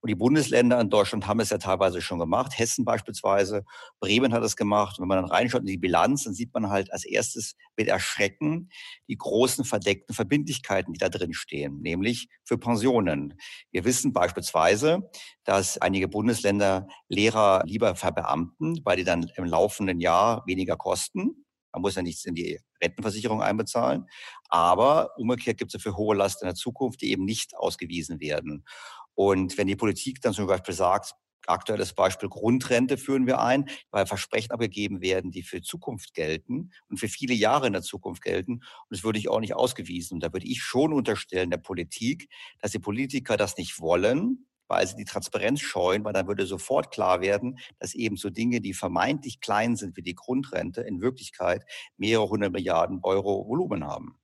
[0.00, 2.58] Und die Bundesländer in Deutschland haben es ja teilweise schon gemacht.
[2.58, 3.64] Hessen beispielsweise,
[4.00, 4.98] Bremen hat es gemacht.
[4.98, 8.70] wenn man dann reinschaut in die Bilanz, dann sieht man halt als erstes mit Erschrecken
[9.08, 13.34] die großen verdeckten Verbindlichkeiten, die da drin stehen, nämlich für Pensionen.
[13.70, 15.10] Wir wissen beispielsweise,
[15.44, 21.44] dass einige Bundesländer Lehrer lieber verbeamten, weil die dann im laufenden Jahr weniger kosten.
[21.72, 24.06] Man muss ja nichts in die Rentenversicherung einbezahlen.
[24.48, 28.64] Aber umgekehrt gibt es dafür hohe Lasten in der Zukunft, die eben nicht ausgewiesen werden.
[29.16, 31.14] Und wenn die Politik dann zum Beispiel sagt,
[31.48, 36.98] aktuelles Beispiel Grundrente führen wir ein, weil Versprechen abgegeben werden, die für Zukunft gelten und
[36.98, 38.54] für viele Jahre in der Zukunft gelten.
[38.54, 40.14] Und das würde ich auch nicht ausgewiesen.
[40.14, 42.28] Und da würde ich schon unterstellen der Politik,
[42.60, 46.90] dass die Politiker das nicht wollen, weil sie die Transparenz scheuen, weil dann würde sofort
[46.90, 51.64] klar werden, dass eben so Dinge, die vermeintlich klein sind wie die Grundrente, in Wirklichkeit
[51.96, 54.18] mehrere hundert Milliarden Euro Volumen haben.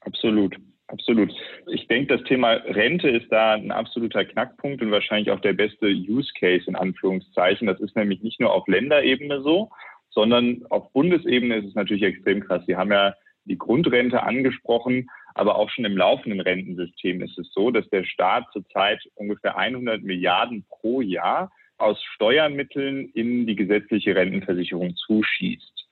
[0.00, 0.56] Absolut.
[0.94, 1.34] Absolut.
[1.72, 5.86] Ich denke, das Thema Rente ist da ein absoluter Knackpunkt und wahrscheinlich auch der beste
[5.86, 7.66] Use Case in Anführungszeichen.
[7.66, 9.70] Das ist nämlich nicht nur auf Länderebene so,
[10.10, 12.62] sondern auf Bundesebene ist es natürlich extrem krass.
[12.66, 13.12] Sie haben ja
[13.44, 18.44] die Grundrente angesprochen, aber auch schon im laufenden Rentensystem ist es so, dass der Staat
[18.52, 25.83] zurzeit ungefähr 100 Milliarden pro Jahr aus Steuermitteln in die gesetzliche Rentenversicherung zuschießt.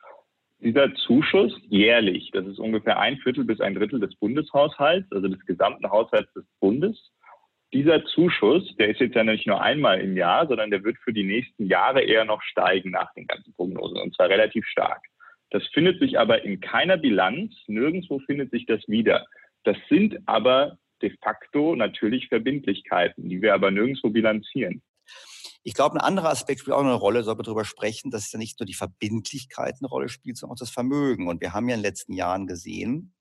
[0.63, 5.45] Dieser Zuschuss jährlich, das ist ungefähr ein Viertel bis ein Drittel des Bundeshaushalts, also des
[5.45, 7.11] gesamten Haushalts des Bundes.
[7.73, 11.13] Dieser Zuschuss, der ist jetzt ja nicht nur einmal im Jahr, sondern der wird für
[11.13, 15.03] die nächsten Jahre eher noch steigen nach den ganzen Prognosen und zwar relativ stark.
[15.51, 19.27] Das findet sich aber in keiner Bilanz, nirgendwo findet sich das wieder.
[19.65, 24.81] Das sind aber de facto natürlich Verbindlichkeiten, die wir aber nirgendwo bilanzieren.
[25.65, 28.39] Ich glaube, ein anderer Aspekt spielt auch eine Rolle, soll man darüber sprechen, dass ja
[28.39, 31.29] nicht nur die Verbindlichkeit eine Rolle spielt, sondern auch das Vermögen.
[31.29, 33.15] Und wir haben ja in den letzten Jahren gesehen,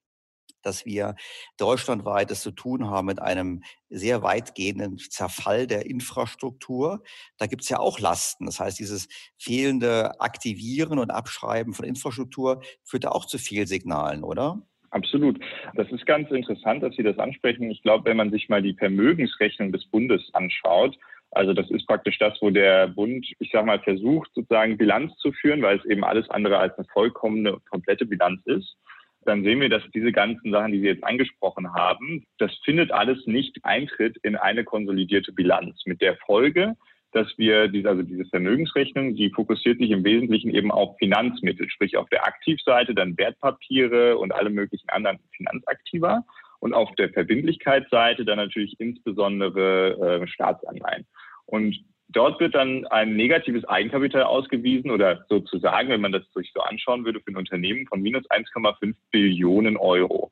[0.63, 1.15] dass wir
[1.57, 7.03] deutschlandweit es zu tun haben mit einem sehr weitgehenden Zerfall der Infrastruktur.
[7.37, 8.45] Da gibt es ja auch Lasten.
[8.45, 14.61] Das heißt, dieses fehlende Aktivieren und Abschreiben von Infrastruktur führt da auch zu Fehlsignalen, oder?
[14.91, 15.39] Absolut.
[15.75, 17.71] Das ist ganz interessant, dass Sie das ansprechen.
[17.71, 20.97] Ich glaube, wenn man sich mal die Vermögensrechnung des Bundes anschaut,
[21.31, 25.31] also das ist praktisch das, wo der Bund, ich sage mal, versucht sozusagen Bilanz zu
[25.31, 28.77] führen, weil es eben alles andere als eine vollkommene, komplette Bilanz ist
[29.25, 33.25] dann sehen wir, dass diese ganzen Sachen, die Sie jetzt angesprochen haben, das findet alles
[33.27, 35.83] nicht Eintritt in eine konsolidierte Bilanz.
[35.85, 36.75] Mit der Folge,
[37.11, 41.97] dass wir diese, also diese Vermögensrechnung, die fokussiert sich im Wesentlichen eben auf Finanzmittel, sprich
[41.97, 46.23] auf der Aktivseite dann Wertpapiere und alle möglichen anderen Finanzaktiva
[46.61, 51.05] und auf der Verbindlichkeitsseite dann natürlich insbesondere äh, Staatsanleihen.
[51.45, 51.75] Und
[52.13, 57.05] Dort wird dann ein negatives Eigenkapital ausgewiesen oder sozusagen, wenn man das sich so anschauen
[57.05, 60.29] würde, für ein Unternehmen von minus 1,5 Billionen Euro.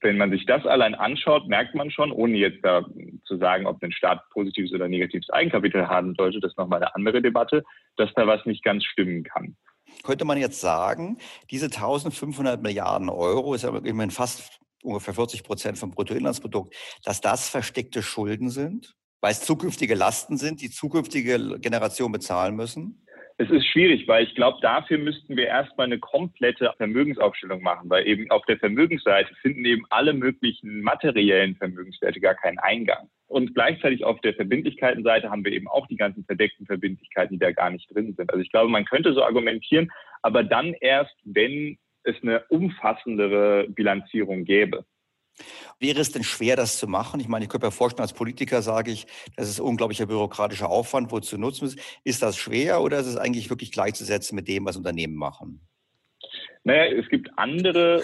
[0.00, 2.86] Wenn man sich das allein anschaut, merkt man schon, ohne jetzt da
[3.26, 6.94] zu sagen, ob ein Staat positives oder negatives Eigenkapital haben sollte, das ist nochmal eine
[6.94, 7.64] andere Debatte,
[7.96, 9.56] dass da was nicht ganz stimmen kann.
[10.04, 11.18] Könnte man jetzt sagen,
[11.50, 17.48] diese 1500 Milliarden Euro ist ja immerhin fast ungefähr 40 Prozent vom Bruttoinlandsprodukt, dass das
[17.48, 18.94] versteckte Schulden sind?
[19.20, 23.06] weil es zukünftige Lasten sind, die zukünftige Generationen bezahlen müssen?
[23.36, 28.06] Es ist schwierig, weil ich glaube, dafür müssten wir erstmal eine komplette Vermögensaufstellung machen, weil
[28.06, 33.08] eben auf der Vermögensseite finden eben alle möglichen materiellen Vermögenswerte gar keinen Eingang.
[33.28, 37.52] Und gleichzeitig auf der Verbindlichkeitenseite haben wir eben auch die ganzen verdeckten Verbindlichkeiten, die da
[37.52, 38.30] gar nicht drin sind.
[38.30, 39.90] Also ich glaube, man könnte so argumentieren,
[40.20, 44.84] aber dann erst, wenn es eine umfassendere Bilanzierung gäbe.
[45.78, 47.20] Wäre es denn schwer, das zu machen?
[47.20, 51.10] Ich meine, ich könnte mir vorstellen, als Politiker sage ich, das ist unglaublicher bürokratischer Aufwand,
[51.10, 52.00] wo zu nutzen ist.
[52.04, 55.66] Ist das schwer oder ist es eigentlich wirklich gleichzusetzen mit dem, was Unternehmen machen?
[56.64, 58.02] Naja, es gibt andere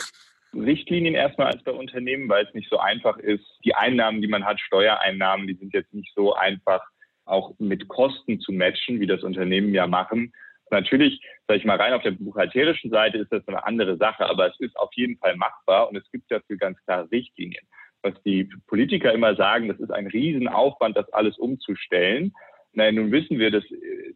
[0.54, 3.44] Richtlinien erstmal als bei Unternehmen, weil es nicht so einfach ist.
[3.64, 6.82] Die Einnahmen, die man hat, Steuereinnahmen, die sind jetzt nicht so einfach
[7.26, 10.32] auch mit Kosten zu matchen, wie das Unternehmen ja machen.
[10.70, 14.48] Natürlich, sage ich mal, rein auf der buchhalterischen Seite ist das eine andere Sache, aber
[14.48, 17.64] es ist auf jeden Fall machbar und es gibt dafür ganz klare Richtlinien.
[18.02, 22.32] Was die Politiker immer sagen, das ist ein Riesenaufwand, das alles umzustellen.
[22.72, 23.64] Na, nun wissen wir, dass,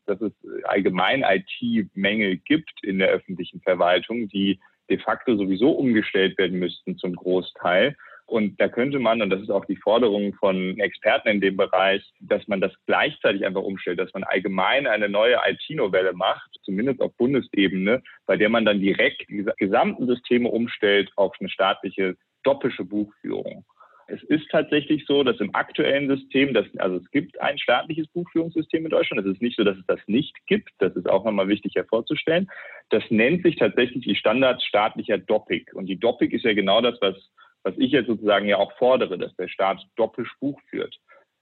[0.06, 0.32] dass es
[0.64, 4.60] allgemein IT-Mängel gibt in der öffentlichen Verwaltung, die
[4.90, 7.96] de facto sowieso umgestellt werden müssten zum Großteil.
[8.30, 12.08] Und da könnte man, und das ist auch die Forderung von Experten in dem Bereich,
[12.20, 17.12] dass man das gleichzeitig einfach umstellt, dass man allgemein eine neue IT-Novelle macht, zumindest auf
[17.16, 23.64] Bundesebene, bei der man dann direkt die gesamten Systeme umstellt auf eine staatliche doppische Buchführung.
[24.06, 28.84] Es ist tatsächlich so, dass im aktuellen System, dass, also es gibt ein staatliches Buchführungssystem
[28.84, 29.26] in Deutschland.
[29.26, 30.70] Es ist nicht so, dass es das nicht gibt.
[30.78, 32.48] Das ist auch nochmal wichtig hervorzustellen.
[32.90, 35.72] Das nennt sich tatsächlich die Standard staatlicher Doppik.
[35.74, 37.16] Und die Doppik ist ja genau das, was
[37.62, 40.96] was ich jetzt sozusagen ja auch fordere, dass der Staat doppelt Buch führt.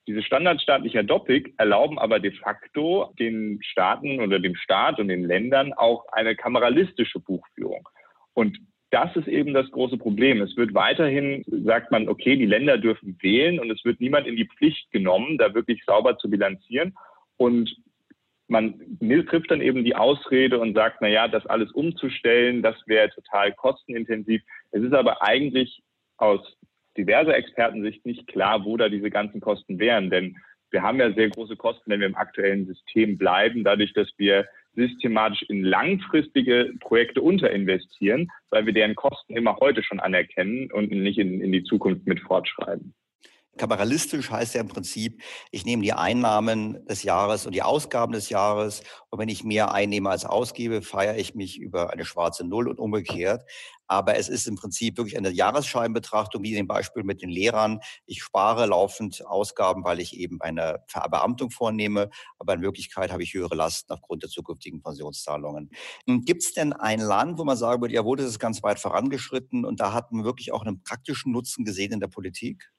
[0.06, 5.74] Diese standardstaatlicher Doppik erlauben aber de facto den Staaten oder dem Staat und den Ländern
[5.74, 7.86] auch eine kameralistische Buchführung.
[8.32, 8.58] Und
[8.90, 10.40] das ist eben das große Problem.
[10.40, 14.36] Es wird weiterhin, sagt man, okay, die Länder dürfen wählen und es wird niemand in
[14.36, 16.94] die Pflicht genommen, da wirklich sauber zu bilanzieren.
[17.36, 17.76] Und
[18.46, 18.80] man
[19.28, 23.52] trifft dann eben die Ausrede und sagt, na ja, das alles umzustellen, das wäre total
[23.52, 24.40] kostenintensiv.
[24.70, 25.82] Es ist aber eigentlich
[26.18, 26.40] aus
[26.96, 30.10] diverser Expertensicht nicht klar, wo da diese ganzen Kosten wären.
[30.10, 30.36] Denn
[30.70, 34.46] wir haben ja sehr große Kosten, wenn wir im aktuellen System bleiben, dadurch, dass wir
[34.74, 41.18] systematisch in langfristige Projekte unterinvestieren, weil wir deren Kosten immer heute schon anerkennen und nicht
[41.18, 42.94] in, in die Zukunft mit fortschreiben.
[43.58, 48.30] Kameralistisch heißt ja im Prinzip, ich nehme die Einnahmen des Jahres und die Ausgaben des
[48.30, 52.68] Jahres und wenn ich mehr einnehme als ausgebe, feiere ich mich über eine schwarze Null
[52.68, 53.44] und umgekehrt.
[53.86, 57.80] Aber es ist im Prinzip wirklich eine Jahresscheibenbetrachtung, wie in dem Beispiel mit den Lehrern.
[58.04, 63.32] Ich spare laufend Ausgaben, weil ich eben eine Verbeamtung vornehme, aber in Wirklichkeit habe ich
[63.32, 65.70] höhere Lasten aufgrund der zukünftigen Pensionszahlungen.
[66.06, 69.64] Gibt es denn ein Land, wo man sagen würde, jawohl, das ist ganz weit vorangeschritten
[69.64, 72.70] und da hat man wirklich auch einen praktischen Nutzen gesehen in der Politik?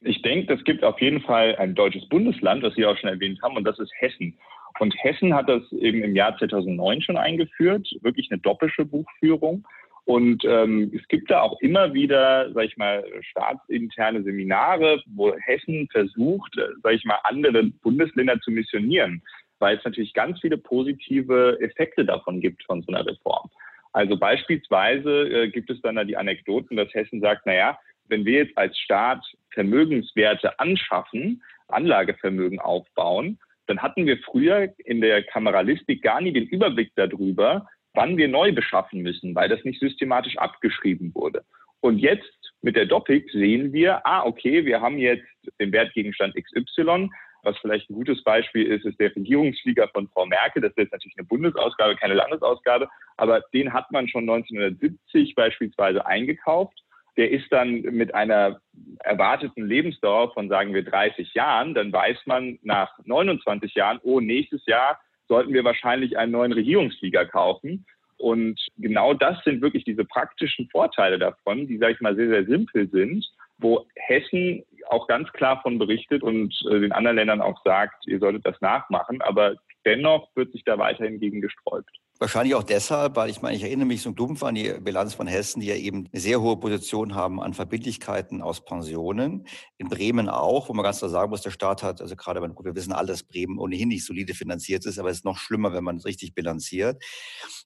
[0.00, 3.40] Ich denke, es gibt auf jeden Fall ein deutsches Bundesland, das Sie auch schon erwähnt
[3.42, 4.38] haben, und das ist Hessen.
[4.78, 9.66] Und Hessen hat das eben im Jahr 2009 schon eingeführt, wirklich eine doppelte Buchführung.
[10.04, 15.88] Und ähm, es gibt da auch immer wieder, sag ich mal, staatsinterne Seminare, wo Hessen
[15.92, 19.22] versucht, sag ich mal, andere Bundesländer zu missionieren,
[19.58, 23.50] weil es natürlich ganz viele positive Effekte davon gibt von so einer Reform.
[23.92, 27.78] Also beispielsweise äh, gibt es dann da die Anekdoten, dass Hessen sagt, na ja,
[28.10, 35.22] wenn wir jetzt als Staat Vermögenswerte anschaffen, Anlagevermögen aufbauen, dann hatten wir früher in der
[35.22, 40.36] Kameralistik gar nie den Überblick darüber, wann wir neu beschaffen müssen, weil das nicht systematisch
[40.38, 41.44] abgeschrieben wurde.
[41.80, 45.26] Und jetzt mit der Doppik sehen wir, ah, okay, wir haben jetzt
[45.60, 47.08] den Wertgegenstand XY.
[47.42, 50.60] Was vielleicht ein gutes Beispiel ist, ist der Regierungsflieger von Frau Merkel.
[50.60, 56.04] Das ist jetzt natürlich eine Bundesausgabe, keine Landesausgabe, aber den hat man schon 1970 beispielsweise
[56.04, 56.82] eingekauft
[57.20, 58.62] der ist dann mit einer
[59.00, 64.64] erwarteten Lebensdauer von, sagen wir, 30 Jahren, dann weiß man nach 29 Jahren, oh, nächstes
[64.64, 67.84] Jahr sollten wir wahrscheinlich einen neuen Regierungsflieger kaufen.
[68.16, 72.46] Und genau das sind wirklich diese praktischen Vorteile davon, die, sage ich mal, sehr, sehr
[72.46, 77.62] simpel sind, wo Hessen auch ganz klar von berichtet und äh, den anderen Ländern auch
[77.64, 79.20] sagt, ihr solltet das nachmachen.
[79.20, 81.90] Aber dennoch wird sich da weiterhin gegen gesträubt.
[82.22, 85.26] Wahrscheinlich auch deshalb, weil ich meine, ich erinnere mich so dumpf an die Bilanz von
[85.26, 89.46] Hessen, die ja eben eine sehr hohe Position haben an Verbindlichkeiten aus Pensionen.
[89.78, 92.66] In Bremen auch, wo man ganz klar sagen muss, der Staat hat, also gerade, gut,
[92.66, 95.72] wir wissen alle, dass Bremen ohnehin nicht solide finanziert ist, aber es ist noch schlimmer,
[95.72, 97.02] wenn man es richtig bilanziert.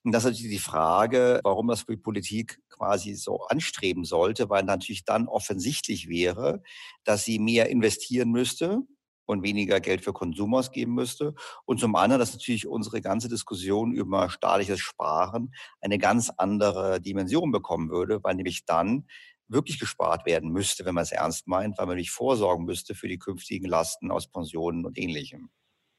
[0.05, 4.49] Und das ist natürlich die Frage, warum das für die Politik quasi so anstreben sollte,
[4.49, 6.61] weil natürlich dann offensichtlich wäre,
[7.03, 8.83] dass sie mehr investieren müsste,
[9.25, 11.33] und weniger Geld für Konsum ausgeben müsste.
[11.65, 17.51] Und zum anderen, dass natürlich unsere ganze Diskussion über staatliches Sparen eine ganz andere Dimension
[17.51, 19.07] bekommen würde, weil nämlich dann
[19.47, 23.07] wirklich gespart werden müsste, wenn man es ernst meint, weil man nämlich vorsorgen müsste für
[23.07, 25.49] die künftigen Lasten aus Pensionen und ähnlichem.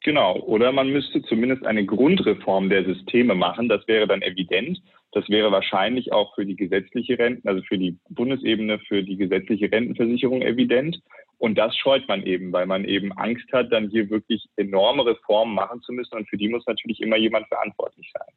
[0.03, 3.69] Genau, oder man müsste zumindest eine Grundreform der Systeme machen.
[3.69, 4.81] Das wäre dann evident.
[5.13, 9.71] Das wäre wahrscheinlich auch für die gesetzliche Renten, also für die Bundesebene, für die gesetzliche
[9.71, 11.01] Rentenversicherung evident.
[11.39, 15.55] Und das scheut man eben, weil man eben Angst hat, dann hier wirklich enorme Reformen
[15.55, 16.17] machen zu müssen.
[16.17, 18.35] Und für die muss natürlich immer jemand verantwortlich sein.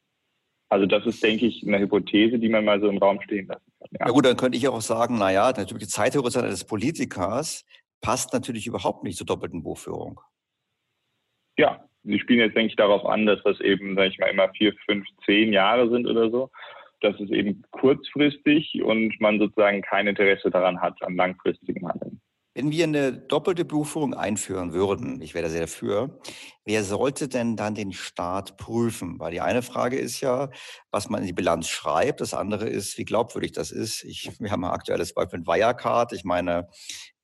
[0.69, 3.71] Also das ist, denke ich, eine Hypothese, die man mal so im Raum stehen lassen
[3.79, 3.87] kann.
[3.91, 7.65] Ja, ja gut, dann könnte ich auch sagen, naja, natürlich die Zeithorizont eines Politikers
[8.01, 10.21] passt natürlich überhaupt nicht zur doppelten Buchführung.
[11.57, 14.49] Ja, Sie spielen jetzt, denke ich, darauf an, dass das eben, sage ich mal, immer
[14.49, 16.49] vier, fünf, zehn Jahre sind oder so.
[17.01, 22.19] Das ist eben kurzfristig und man sozusagen kein Interesse daran hat, an langfristigem Handeln.
[22.55, 26.19] Wenn wir eine doppelte Buchführung einführen würden, ich wäre da sehr dafür,
[26.65, 29.19] wer sollte denn dann den Staat prüfen?
[29.19, 30.49] Weil die eine Frage ist ja,
[30.91, 32.21] was man in die Bilanz schreibt.
[32.21, 34.03] Das andere ist, wie glaubwürdig das ist.
[34.03, 36.11] Ich, wir haben ein aktuelles Beispiel mit Wirecard.
[36.11, 36.67] Ich meine,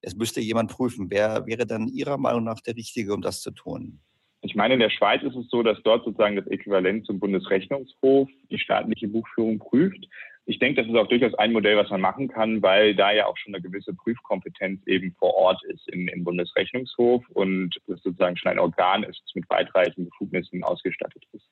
[0.02, 1.08] es müsste jemand prüfen.
[1.10, 4.00] Wer wäre dann Ihrer Meinung nach der Richtige, um das zu tun?
[4.46, 8.30] Ich meine, in der Schweiz ist es so, dass dort sozusagen das Äquivalent zum Bundesrechnungshof
[8.52, 10.06] die staatliche Buchführung prüft.
[10.46, 13.26] Ich denke, das ist auch durchaus ein Modell, was man machen kann, weil da ja
[13.26, 18.38] auch schon eine gewisse Prüfkompetenz eben vor Ort ist im, im Bundesrechnungshof und das sozusagen
[18.38, 21.50] schon ein Organ ist, das mit weitreichenden Befugnissen ausgestattet ist.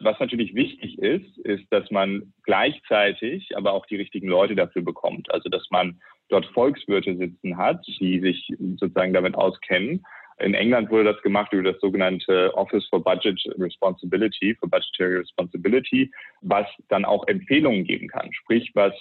[0.00, 5.32] Was natürlich wichtig ist, ist, dass man gleichzeitig aber auch die richtigen Leute dafür bekommt.
[5.32, 10.02] Also, dass man dort Volkswirte sitzen hat, die sich sozusagen damit auskennen
[10.42, 16.10] in England wurde das gemacht über das sogenannte Office for Budget Responsibility, for Budgetary Responsibility,
[16.40, 18.32] was dann auch Empfehlungen geben kann.
[18.32, 18.92] Sprich, was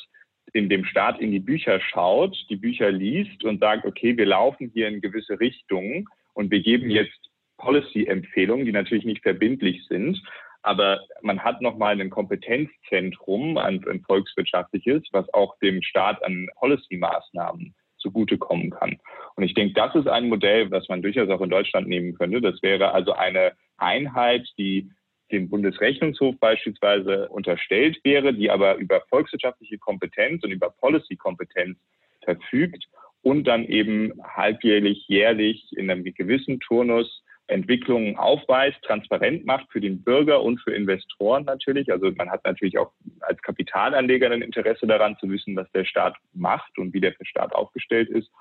[0.53, 4.71] in dem Staat in die Bücher schaut, die Bücher liest und sagt, okay, wir laufen
[4.73, 10.21] hier in gewisse Richtungen und wir geben jetzt Policy-Empfehlungen, die natürlich nicht verbindlich sind,
[10.63, 17.73] aber man hat nochmal ein Kompetenzzentrum, ein, ein volkswirtschaftliches, was auch dem Staat an Policy-Maßnahmen
[17.97, 18.99] zugutekommen kann.
[19.35, 22.41] Und ich denke, das ist ein Modell, was man durchaus auch in Deutschland nehmen könnte.
[22.41, 24.89] Das wäre also eine Einheit, die
[25.31, 31.77] dem Bundesrechnungshof beispielsweise unterstellt wäre, die aber über volkswirtschaftliche Kompetenz und über Policy-Kompetenz
[32.23, 32.85] verfügt
[33.21, 40.03] und dann eben halbjährlich, jährlich in einem gewissen Turnus Entwicklungen aufweist, transparent macht für den
[40.03, 41.91] Bürger und für Investoren natürlich.
[41.91, 46.15] Also man hat natürlich auch als Kapitalanleger ein Interesse daran zu wissen, was der Staat
[46.33, 48.31] macht und wie der Staat aufgestellt ist.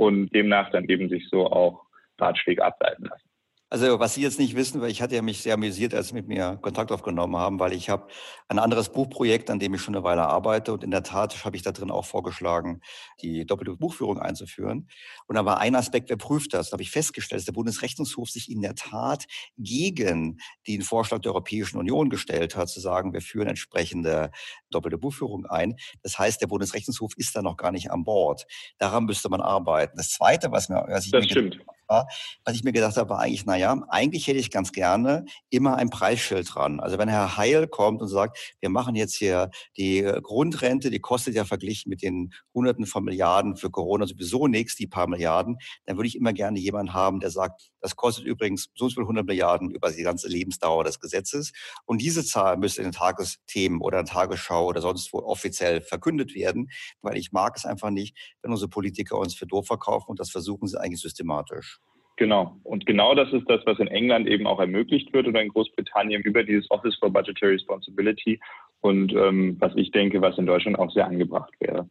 [0.00, 1.84] Und demnach dann eben sich so auch
[2.18, 3.29] Ratschläge ableiten lassen.
[3.72, 6.14] Also was Sie jetzt nicht wissen, weil ich hatte ja mich sehr amüsiert, als Sie
[6.14, 8.08] mit mir Kontakt aufgenommen haben, weil ich habe
[8.48, 11.54] ein anderes Buchprojekt, an dem ich schon eine Weile arbeite und in der Tat habe
[11.54, 12.80] ich da drin auch vorgeschlagen,
[13.22, 14.88] die doppelte Buchführung einzuführen.
[15.28, 16.70] Und da war ein Aspekt, wer prüft das?
[16.70, 21.30] Da habe ich festgestellt, dass der Bundesrechnungshof sich in der Tat gegen den Vorschlag der
[21.30, 24.32] Europäischen Union gestellt hat, zu sagen, wir führen entsprechende
[24.70, 25.76] doppelte Buchführung ein.
[26.02, 28.48] Das heißt, der Bundesrechnungshof ist da noch gar nicht an Bord.
[28.78, 29.96] Daran müsste man arbeiten.
[29.96, 31.60] Das Zweite, was mir, was ich das mir stimmt
[31.90, 32.06] war,
[32.44, 35.90] was ich mir gedacht habe, war eigentlich, naja, eigentlich hätte ich ganz gerne immer ein
[35.90, 36.80] Preisschild dran.
[36.80, 41.00] Also wenn Herr Heil kommt und sagt, wir machen jetzt hier die äh, Grundrente, die
[41.00, 45.58] kostet ja verglichen mit den Hunderten von Milliarden für Corona sowieso nichts, die paar Milliarden,
[45.84, 49.26] dann würde ich immer gerne jemanden haben, der sagt, das kostet übrigens so viel 100
[49.26, 51.52] Milliarden über die ganze Lebensdauer des Gesetzes.
[51.84, 55.80] Und diese Zahl müsste in den Tagesthemen oder in der Tagesschau oder sonst wo offiziell
[55.80, 56.70] verkündet werden,
[57.02, 60.30] weil ich mag es einfach nicht, wenn unsere Politiker uns für doof verkaufen und das
[60.30, 61.79] versuchen sie eigentlich systematisch.
[62.20, 62.54] Genau.
[62.64, 66.20] Und genau das ist das, was in England eben auch ermöglicht wird oder in Großbritannien
[66.20, 68.38] über dieses Office for Budgetary Responsibility
[68.82, 71.88] und ähm, was ich denke, was in Deutschland auch sehr angebracht wäre.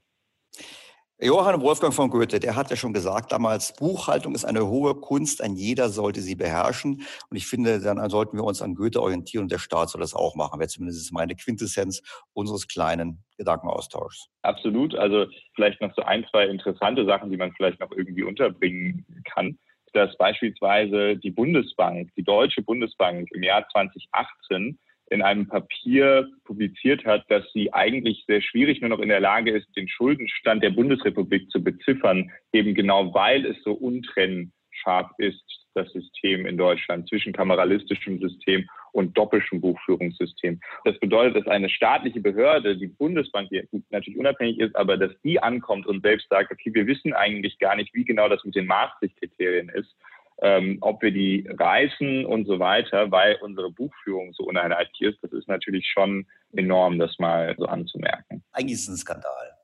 [1.20, 5.42] Johann Wolfgang von Goethe, der hat ja schon gesagt damals, Buchhaltung ist eine hohe Kunst,
[5.42, 7.02] ein jeder sollte sie beherrschen.
[7.32, 10.14] Und ich finde, dann sollten wir uns an Goethe orientieren und der Staat soll das
[10.14, 10.60] auch machen.
[10.60, 12.04] Wäre zumindest meine Quintessenz
[12.34, 14.30] unseres kleinen Gedankenaustauschs.
[14.44, 14.94] Absolut.
[14.94, 15.26] Also
[15.56, 19.58] vielleicht noch so ein, zwei interessante Sachen, die man vielleicht noch irgendwie unterbringen kann
[19.96, 24.78] dass beispielsweise die Bundesbank, die Deutsche Bundesbank im Jahr 2018
[25.10, 29.52] in einem Papier publiziert hat, dass sie eigentlich sehr schwierig nur noch in der Lage
[29.52, 35.92] ist, den Schuldenstand der Bundesrepublik zu beziffern, eben genau weil es so untrennscharf ist, das
[35.92, 40.60] System in Deutschland zwischen kameralistischem System und doppeltem Buchführungssystem.
[40.86, 45.42] Das bedeutet, dass eine staatliche Behörde, die Bundesbank, die natürlich unabhängig ist, aber dass die
[45.42, 48.66] ankommt und selbst sagt, okay, wir wissen eigentlich gar nicht, wie genau das mit den
[48.66, 49.96] Maastricht-Kriterien ist,
[50.42, 55.20] ähm, ob wir die reißen und so weiter, weil unsere Buchführung so uneinheitlich ist.
[55.22, 58.44] Das ist natürlich schon enorm, das mal so anzumerken.
[58.52, 59.58] Eigentlich ist es ein Skandal.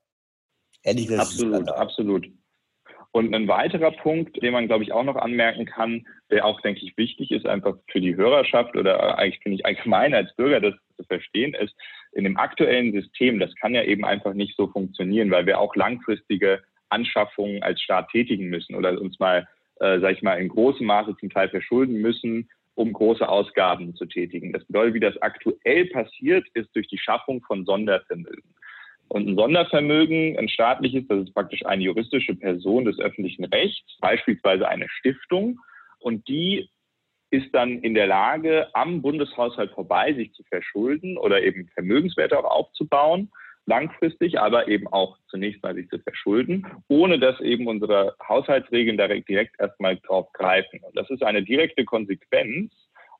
[0.83, 1.75] Ehrlich gesagt, absolut, Skandal.
[1.75, 2.27] absolut.
[3.15, 6.81] Und ein weiterer Punkt, den man, glaube ich, auch noch anmerken kann, der auch, denke
[6.83, 10.73] ich, wichtig ist, einfach für die Hörerschaft oder eigentlich finde ich allgemein als Bürger das
[10.97, 11.73] zu verstehen, ist,
[12.11, 15.77] in dem aktuellen System, das kann ja eben einfach nicht so funktionieren, weil wir auch
[15.77, 19.47] langfristige Anschaffungen als Staat tätigen müssen oder uns mal,
[19.79, 24.07] äh, sag ich mal, in großem Maße zum Teil verschulden müssen, um große Ausgaben zu
[24.07, 24.51] tätigen.
[24.51, 28.55] Das bedeutet, wie das aktuell passiert, ist durch die Schaffung von Sondervermögen.
[29.07, 34.67] Und ein Sondervermögen, ein staatliches, das ist praktisch eine juristische Person des öffentlichen Rechts, beispielsweise
[34.67, 35.59] eine Stiftung.
[35.99, 36.69] Und die
[37.31, 42.49] ist dann in der Lage, am Bundeshaushalt vorbei sich zu verschulden oder eben Vermögenswerte auch
[42.49, 43.29] aufzubauen,
[43.65, 49.27] langfristig, aber eben auch zunächst mal sich zu verschulden, ohne dass eben unsere Haushaltsregeln direkt,
[49.27, 50.79] direkt erstmal drauf greifen.
[50.83, 52.71] Und das ist eine direkte Konsequenz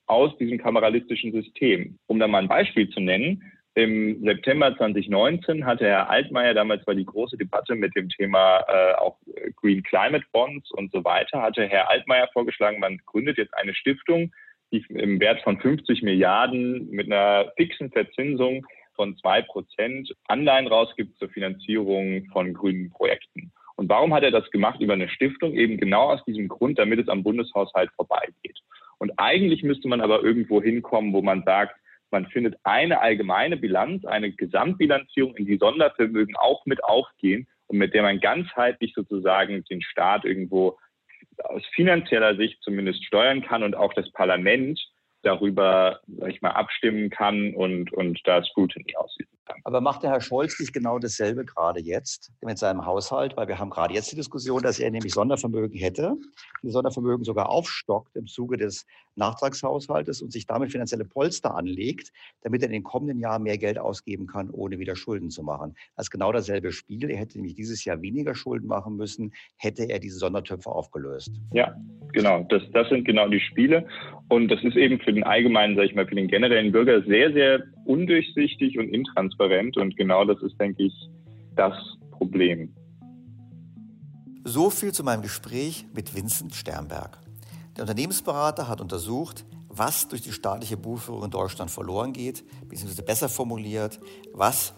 [0.07, 1.97] aus diesem kameralistischen System.
[2.05, 3.41] Um da mal ein Beispiel zu nennen,
[3.75, 8.93] im September 2019 hatte Herr Altmaier, damals war die große Debatte mit dem Thema äh,
[8.95, 9.17] auch
[9.57, 14.33] Green Climate Bonds und so weiter, hatte Herr Altmaier vorgeschlagen, man gründet jetzt eine Stiftung,
[14.71, 18.65] die im Wert von 50 Milliarden mit einer fixen Verzinsung
[18.95, 23.51] von zwei Prozent Anleihen rausgibt zur Finanzierung von grünen Projekten.
[23.75, 25.53] Und warum hat er das gemacht über eine Stiftung?
[25.53, 28.57] Eben genau aus diesem Grund, damit es am Bundeshaushalt vorbeigeht.
[28.99, 31.75] Und eigentlich müsste man aber irgendwo hinkommen, wo man sagt,
[32.15, 37.93] man findet eine allgemeine Bilanz, eine Gesamtbilanzierung, in die Sondervermögen auch mit aufgehen und mit
[37.93, 40.77] der man ganzheitlich sozusagen den Staat irgendwo
[41.43, 44.79] aus finanzieller Sicht zumindest steuern kann und auch das Parlament
[45.23, 49.59] darüber, sag ich mal, abstimmen kann und, und da Scrutiny ausüben kann.
[49.65, 53.35] Aber macht der Herr Scholz nicht genau dasselbe gerade jetzt mit seinem Haushalt?
[53.35, 56.15] Weil wir haben gerade jetzt die Diskussion, dass er nämlich Sondervermögen hätte,
[56.63, 58.85] die Sondervermögen sogar aufstockt im Zuge des
[59.15, 62.11] Nachtragshaushaltes und sich damit finanzielle Polster anlegt,
[62.41, 65.75] damit er in den kommenden Jahren mehr Geld ausgeben kann, ohne wieder Schulden zu machen.
[65.95, 67.09] Das ist genau dasselbe Spiel.
[67.09, 71.31] Er hätte nämlich dieses Jahr weniger Schulden machen müssen, hätte er diese Sondertöpfe aufgelöst.
[71.53, 71.75] Ja,
[72.13, 72.45] genau.
[72.49, 73.87] Das, das sind genau die Spiele.
[74.29, 77.31] Und das ist eben für den allgemeinen, sage ich mal, für den generellen Bürger sehr,
[77.33, 79.77] sehr undurchsichtig und intransparent.
[79.77, 80.93] Und genau das ist, denke ich,
[81.55, 81.73] das
[82.11, 82.73] Problem.
[84.43, 87.24] So viel zu meinem Gespräch mit Vincent Sternberg.
[87.75, 93.27] Der Unternehmensberater hat untersucht, was durch die staatliche Buchführung in Deutschland verloren geht, beziehungsweise besser
[93.27, 93.99] formuliert,
[94.33, 94.73] was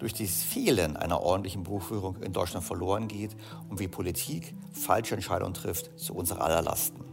[0.00, 3.36] durch das Fehlen einer ordentlichen Buchführung in Deutschland verloren geht
[3.68, 7.04] und wie Politik falsche Entscheidungen trifft zu unserer aller Lasten.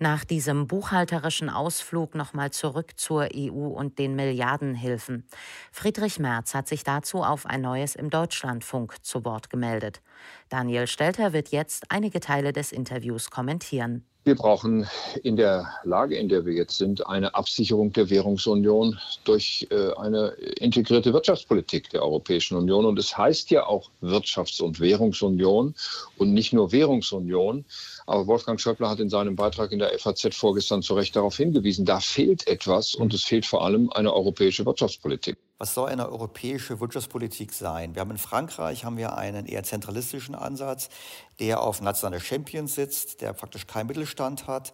[0.00, 5.26] Nach diesem buchhalterischen Ausflug nochmal zurück zur EU und den Milliardenhilfen.
[5.72, 10.00] Friedrich Merz hat sich dazu auf ein neues im Deutschlandfunk zu Wort gemeldet.
[10.50, 14.04] Daniel Stelter wird jetzt einige Teile des Interviews kommentieren.
[14.28, 14.86] Wir brauchen
[15.22, 20.34] in der Lage, in der wir jetzt sind, eine Absicherung der Währungsunion durch äh, eine
[20.60, 22.84] integrierte Wirtschaftspolitik der Europäischen Union.
[22.84, 25.74] Und es heißt ja auch Wirtschafts- und Währungsunion
[26.18, 27.64] und nicht nur Währungsunion.
[28.08, 31.84] Aber Wolfgang Schöppler hat in seinem Beitrag in der FAZ vorgestern zu Recht darauf hingewiesen,
[31.84, 35.36] da fehlt etwas und es fehlt vor allem eine europäische Wirtschaftspolitik.
[35.58, 37.94] Was soll eine europäische Wirtschaftspolitik sein?
[37.94, 40.88] Wir haben in Frankreich haben wir einen eher zentralistischen Ansatz,
[41.38, 44.72] der auf nationale Champions sitzt, der praktisch keinen Mittelstand hat.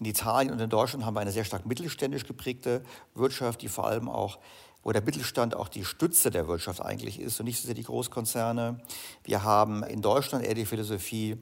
[0.00, 2.82] In Italien und in Deutschland haben wir eine sehr stark mittelständisch geprägte
[3.14, 4.40] Wirtschaft, die vor allem auch
[4.82, 7.84] wo der Mittelstand auch die Stütze der Wirtschaft eigentlich ist und nicht so sehr die
[7.84, 8.80] Großkonzerne.
[9.22, 11.38] Wir haben in Deutschland eher die Philosophie,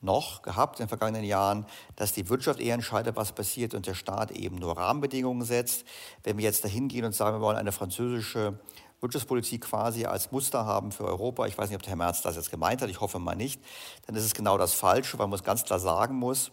[0.00, 1.66] noch gehabt in den vergangenen Jahren,
[1.96, 5.84] dass die Wirtschaft eher entscheidet, was passiert und der Staat eben nur Rahmenbedingungen setzt.
[6.22, 8.58] Wenn wir jetzt dahin gehen und sagen, wir wollen eine französische
[9.00, 12.36] Wirtschaftspolitik quasi als Muster haben für Europa, ich weiß nicht, ob der Herr Merz das
[12.36, 13.60] jetzt gemeint hat, ich hoffe mal nicht,
[14.06, 16.50] dann ist es genau das Falsche, weil man es ganz klar sagen muss,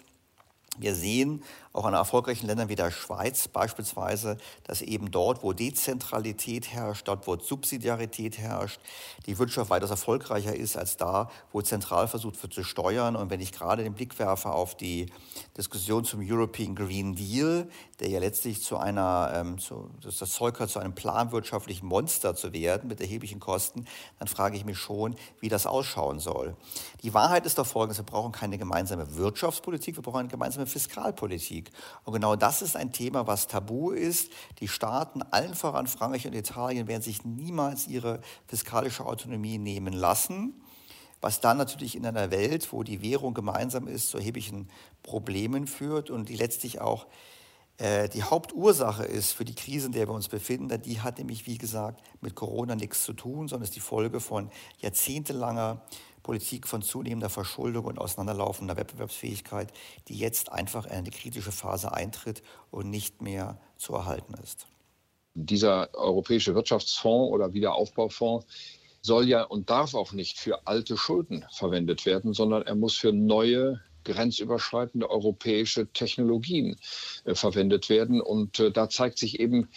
[0.78, 6.72] wir sehen auch an erfolgreichen Ländern wie der Schweiz beispielsweise, dass eben dort, wo Dezentralität
[6.72, 8.80] herrscht, dort, wo Subsidiarität herrscht,
[9.26, 13.16] die Wirtschaft weitaus erfolgreicher ist als da, wo zentral versucht wird zu steuern.
[13.16, 15.08] Und wenn ich gerade den Blick werfe auf die
[15.58, 17.68] Diskussion zum European Green Deal,
[18.00, 22.54] der ja letztlich zu einer, ähm, zu, das Zeug hat, zu einem planwirtschaftlichen Monster zu
[22.54, 23.86] werden mit erheblichen Kosten,
[24.20, 26.56] dann frage ich mich schon, wie das ausschauen soll.
[27.02, 31.63] Die Wahrheit ist doch folgendes, wir brauchen keine gemeinsame Wirtschaftspolitik, wir brauchen eine gemeinsame Fiskalpolitik.
[32.04, 34.32] Und genau das ist ein Thema, was tabu ist.
[34.60, 40.60] Die Staaten, allen voran Frankreich und Italien, werden sich niemals ihre fiskalische Autonomie nehmen lassen
[41.24, 44.68] was dann natürlich in einer Welt, wo die Währung gemeinsam ist, zu erheblichen
[45.04, 47.08] Problemen führt und die letztlich auch
[47.78, 51.48] äh, die Hauptursache ist für die Krise, in der wir uns befinden, die hat nämlich,
[51.48, 54.50] wie gesagt, mit Corona nichts zu tun, sondern ist die Folge von
[54.80, 55.82] jahrzehntelanger
[56.24, 59.72] Politik von zunehmender Verschuldung und auseinanderlaufender Wettbewerbsfähigkeit,
[60.08, 64.66] die jetzt einfach in eine kritische Phase eintritt und nicht mehr zu erhalten ist.
[65.36, 68.46] Dieser Europäische Wirtschaftsfonds oder Wiederaufbaufonds
[69.02, 73.12] soll ja und darf auch nicht für alte Schulden verwendet werden, sondern er muss für
[73.12, 76.78] neue grenzüberschreitende europäische Technologien
[77.26, 78.22] äh, verwendet werden.
[78.22, 79.70] Und äh, da zeigt sich eben,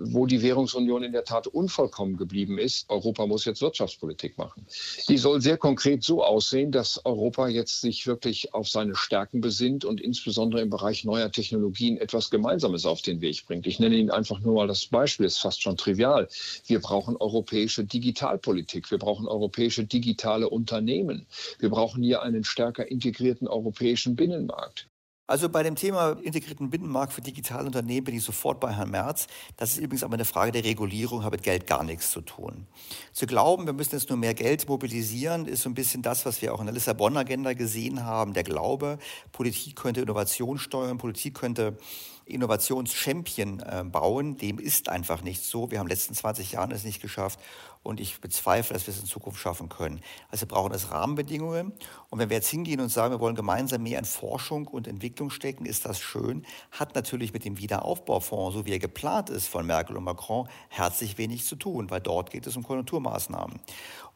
[0.00, 2.88] wo die Währungsunion in der Tat unvollkommen geblieben ist.
[2.88, 4.66] Europa muss jetzt Wirtschaftspolitik machen.
[5.08, 9.84] Die soll sehr konkret so aussehen, dass Europa jetzt sich wirklich auf seine Stärken besinnt
[9.84, 13.66] und insbesondere im Bereich neuer Technologien etwas Gemeinsames auf den Weg bringt.
[13.66, 16.28] Ich nenne Ihnen einfach nur mal das Beispiel, ist fast schon trivial.
[16.66, 18.90] Wir brauchen europäische Digitalpolitik.
[18.90, 21.26] Wir brauchen europäische digitale Unternehmen.
[21.58, 24.89] Wir brauchen hier einen stärker integrierten europäischen Binnenmarkt.
[25.30, 29.28] Also bei dem Thema integrierten Binnenmarkt für digitale Unternehmen bin ich sofort bei Herrn Merz.
[29.56, 32.66] Das ist übrigens aber eine Frage der Regulierung, hat mit Geld gar nichts zu tun.
[33.12, 36.42] Zu glauben, wir müssen jetzt nur mehr Geld mobilisieren, ist so ein bisschen das, was
[36.42, 38.32] wir auch in der Lissabon-Agenda gesehen haben.
[38.32, 38.98] Der Glaube,
[39.30, 41.78] Politik könnte Innovation steuern, Politik könnte
[42.24, 44.36] Innovationschampion äh, bauen.
[44.36, 45.70] Dem ist einfach nicht so.
[45.70, 47.38] Wir haben in den letzten 20 Jahren es nicht geschafft
[47.82, 50.00] und ich bezweifle, dass wir es in Zukunft schaffen können.
[50.28, 51.72] Also wir brauchen es Rahmenbedingungen.
[52.10, 55.30] Und wenn wir jetzt hingehen und sagen, wir wollen gemeinsam mehr in Forschung und Entwicklung
[55.30, 59.66] stecken, ist das schön, hat natürlich mit dem Wiederaufbaufonds, so wie er geplant ist von
[59.66, 63.60] Merkel und Macron, herzlich wenig zu tun, weil dort geht es um Konjunkturmaßnahmen.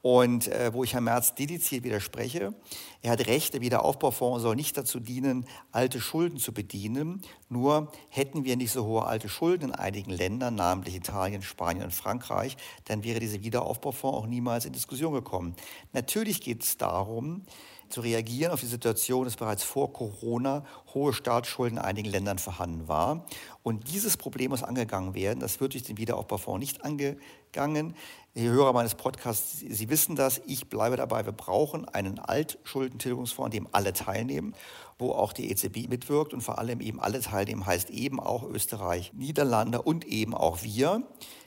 [0.05, 2.53] Und äh, wo ich Herrn Merz dediziert widerspreche,
[3.01, 7.23] er hat recht, der Wiederaufbaufonds soll nicht dazu dienen, alte Schulden zu bedienen.
[7.49, 11.95] Nur hätten wir nicht so hohe alte Schulden in einigen Ländern, namentlich Italien, Spanien und
[11.95, 15.57] Frankreich, dann wäre dieser Wiederaufbaufonds auch niemals in Diskussion gekommen.
[15.95, 17.47] Natürlich geht es darum,
[17.89, 22.89] zu reagieren auf die Situation, dass bereits vor Corona hohe Staatsschulden in einigen Ländern vorhanden
[22.89, 23.25] war.
[23.63, 25.41] Und dieses Problem muss angegangen werden.
[25.41, 27.23] Das wird durch den Wiederaufbaufonds nicht angegangen.
[27.57, 33.51] Die Hörer meines Podcasts, Sie wissen das, ich bleibe dabei, wir brauchen einen Altschuldentilgungsfonds, an
[33.53, 34.55] dem alle teilnehmen,
[34.99, 39.13] wo auch die EZB mitwirkt und vor allem eben alle teilnehmen, heißt eben auch Österreich,
[39.13, 41.05] Niederlande und eben auch wir.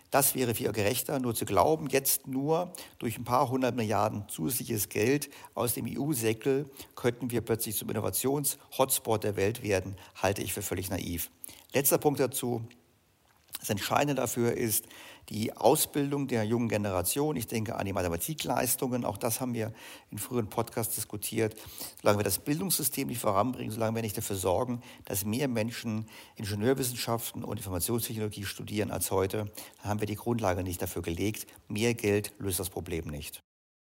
[0.09, 1.19] Das wäre viel gerechter.
[1.19, 6.69] Nur zu glauben, jetzt nur durch ein paar hundert Milliarden zusätzliches Geld aus dem EU-Säckel
[6.95, 11.29] könnten wir plötzlich zum Innovations-Hotspot der Welt werden, halte ich für völlig naiv.
[11.73, 12.61] Letzter Punkt dazu.
[13.59, 14.85] Das Entscheidende dafür ist,
[15.29, 17.35] die Ausbildung der jungen Generation.
[17.35, 19.03] Ich denke an die Mathematikleistungen.
[19.03, 19.73] Auch das haben wir
[20.09, 21.55] in früheren Podcasts diskutiert.
[22.01, 27.43] Solange wir das Bildungssystem nicht voranbringen, solange wir nicht dafür sorgen, dass mehr Menschen Ingenieurwissenschaften
[27.43, 31.47] und Informationstechnologie studieren als heute, haben wir die Grundlage nicht dafür gelegt.
[31.67, 33.43] Mehr Geld löst das Problem nicht.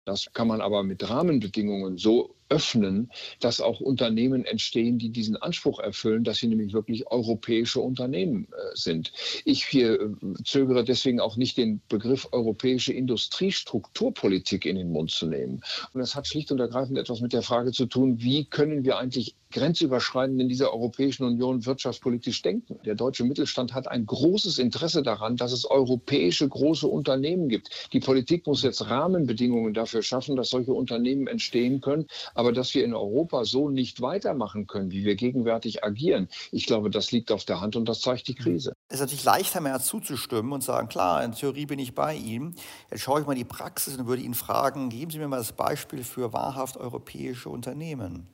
[0.05, 5.80] Das kann man aber mit Rahmenbedingungen so öffnen, dass auch Unternehmen entstehen, die diesen Anspruch
[5.80, 9.12] erfüllen, dass sie nämlich wirklich europäische Unternehmen äh, sind.
[9.45, 10.10] Ich hier äh,
[10.43, 15.62] zögere deswegen auch nicht den Begriff europäische Industriestrukturpolitik in den Mund zu nehmen.
[15.93, 18.97] Und das hat schlicht und ergreifend etwas mit der Frage zu tun, wie können wir
[18.97, 22.80] eigentlich grenzüberschreitend in dieser Europäischen Union wirtschaftspolitisch denken.
[22.86, 27.70] Der deutsche Mittelstand hat ein großes Interesse daran, dass es europäische große Unternehmen gibt.
[27.93, 32.06] Die Politik muss jetzt Rahmenbedingungen dafür schaffen, dass solche Unternehmen entstehen können.
[32.39, 36.89] Aber dass wir in Europa so nicht weitermachen können, wie wir gegenwärtig agieren, ich glaube,
[36.89, 38.71] das liegt auf der Hand und das zeigt die Krise.
[38.87, 42.55] Es ist natürlich leichter, mehr zuzustimmen und sagen, klar, in Theorie bin ich bei Ihnen.
[42.89, 45.51] Jetzt schaue ich mal die Praxis und würde ihn fragen, geben Sie mir mal das
[45.51, 48.25] Beispiel für wahrhaft europäische Unternehmen.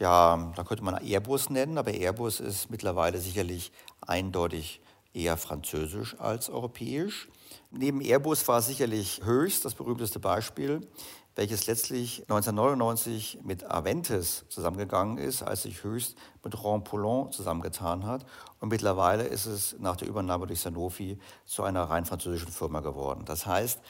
[0.00, 4.80] Ja, da könnte man Airbus nennen, aber Airbus ist mittlerweile sicherlich eindeutig
[5.14, 7.28] eher französisch als europäisch.
[7.70, 10.80] Neben Airbus war sicherlich Höchst das berühmteste Beispiel,
[11.36, 18.24] welches letztlich 1999 mit Aventis zusammengegangen ist, als sich Höchst mit Rond zusammengetan hat.
[18.58, 23.24] Und mittlerweile ist es nach der Übernahme durch Sanofi zu einer rein französischen Firma geworden.
[23.26, 23.80] Das heißt,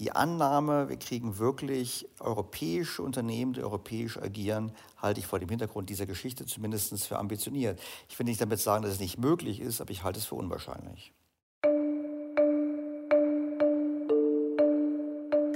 [0.00, 5.90] die Annahme, wir kriegen wirklich europäische Unternehmen, die europäisch agieren, halte ich vor dem Hintergrund
[5.90, 7.78] dieser Geschichte zumindest für ambitioniert.
[8.08, 10.36] Ich will nicht damit sagen, dass es nicht möglich ist, aber ich halte es für
[10.36, 11.12] unwahrscheinlich.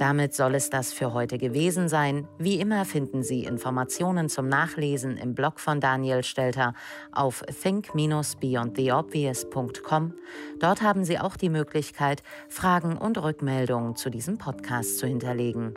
[0.03, 2.27] Damit soll es das für heute gewesen sein.
[2.37, 6.73] Wie immer finden Sie Informationen zum Nachlesen im Blog von Daniel Stelter
[7.13, 10.13] auf think-beyondtheobvious.com.
[10.59, 15.73] Dort haben Sie auch die Möglichkeit, Fragen und Rückmeldungen zu diesem Podcast zu hinterlegen.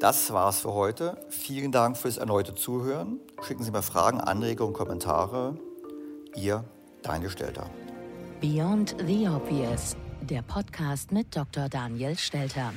[0.00, 1.16] Das war's für heute.
[1.30, 3.20] Vielen Dank fürs erneute Zuhören.
[3.40, 5.56] Schicken Sie mir Fragen, Anregungen, Kommentare.
[6.36, 6.62] Ihr
[7.00, 7.70] Daniel Stelter.
[8.42, 11.70] Beyond the Obvious, der Podcast mit Dr.
[11.70, 12.74] Daniel Stelter.